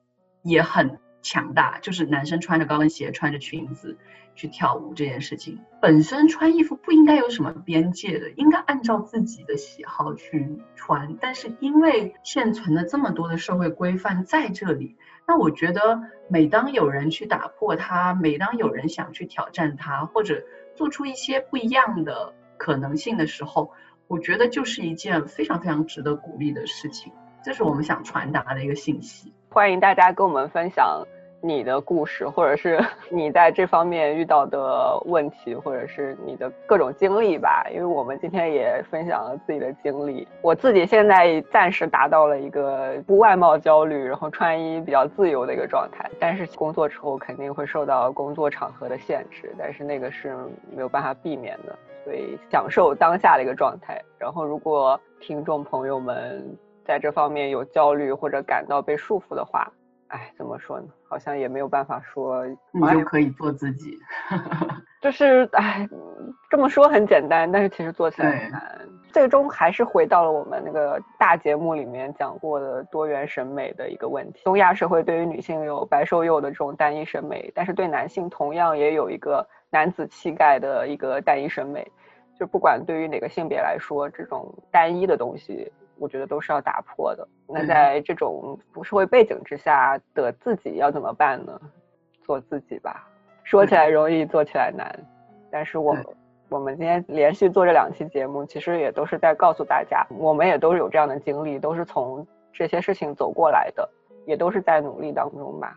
[0.42, 1.78] 也很强大。
[1.80, 3.96] 就是男生穿着高跟鞋、穿着裙子
[4.34, 11.16] 去跳舞这件事情，本身穿衣服不应该有什么边界的，应该按照自己的喜好去穿。
[11.20, 14.96] 但是因为现存的这么多的社会规范在这里。
[15.26, 20.42] 那我觉得，每当有人去打破它，每当有人想去挑战它，或者
[20.74, 23.70] 做出一些不一样的可能性的时候，
[24.08, 27.12] 我觉得就是一件非常非常值得鼓励的事情。
[27.44, 29.32] 这是我们想传达的一个信息。
[29.52, 31.04] 欢迎大家跟我们分享。
[31.42, 32.78] 你的故事，或者是
[33.10, 37.66] 你在这方面遇到的问题，或者是你的各种经历吧。
[37.72, 40.28] 因为我们今天也分享了自己的经历。
[40.40, 46.08] 我自己现在暂时达到了一个不外貌焦虑，然后穿衣比较自由的一个状态。
[46.20, 50.36] 但是工作之后肯定会受到工作场合的限制，但是那个是
[50.72, 51.76] 没有办法避免的。
[52.04, 54.00] 所以享受当下的一个状态。
[54.16, 56.56] 然后如果听众朋友们
[56.90, 59.72] 在这方面有焦虑或者感到被束缚的话，
[60.08, 60.88] 哎，怎么说呢？
[61.08, 63.96] 好像也没有办法说，你就可以做自己。
[65.00, 65.88] 就是哎，
[66.50, 68.80] 这么说很简单，但是其实做起来很难。
[69.12, 74.42] 最终还是回到了我们那个大节目里面讲过的多元审美的一个问题。
[74.44, 81.88] 东亚社会对于女性有白瘦幼的这种单一审美，但是对男性同样也有一个男子气概的一个单一审美。
[82.36, 85.70] 就不管对于哪个性别来说，这种单一的东西。
[86.00, 87.28] 我觉得都是要打破的。
[87.46, 91.60] 那在这种社会背景之下的自己要怎么办呢？
[92.24, 93.06] 做自己吧，
[93.44, 94.98] 说起来容易，做起来难。
[95.52, 96.06] 但是我们
[96.48, 103.88] 我们今天连续做这两期节目，其实也都是在告诉大家，我们也都是有这样的经历，都是从这些事情走过来的，
[104.26, 105.76] 也都是在努力当中吧。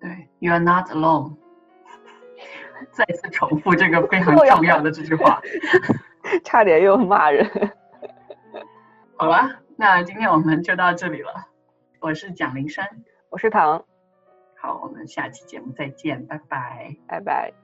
[0.00, 1.34] 对，You are not alone。
[2.90, 5.40] 再次重复这个非常 重要的这句话，
[6.42, 7.46] 差点又骂人。
[9.16, 11.46] 好吧，那今天我们就到这里了。
[12.00, 13.84] 我是蒋林山，我是唐。
[14.56, 17.61] 好，我们下期节目再见，拜拜，拜拜。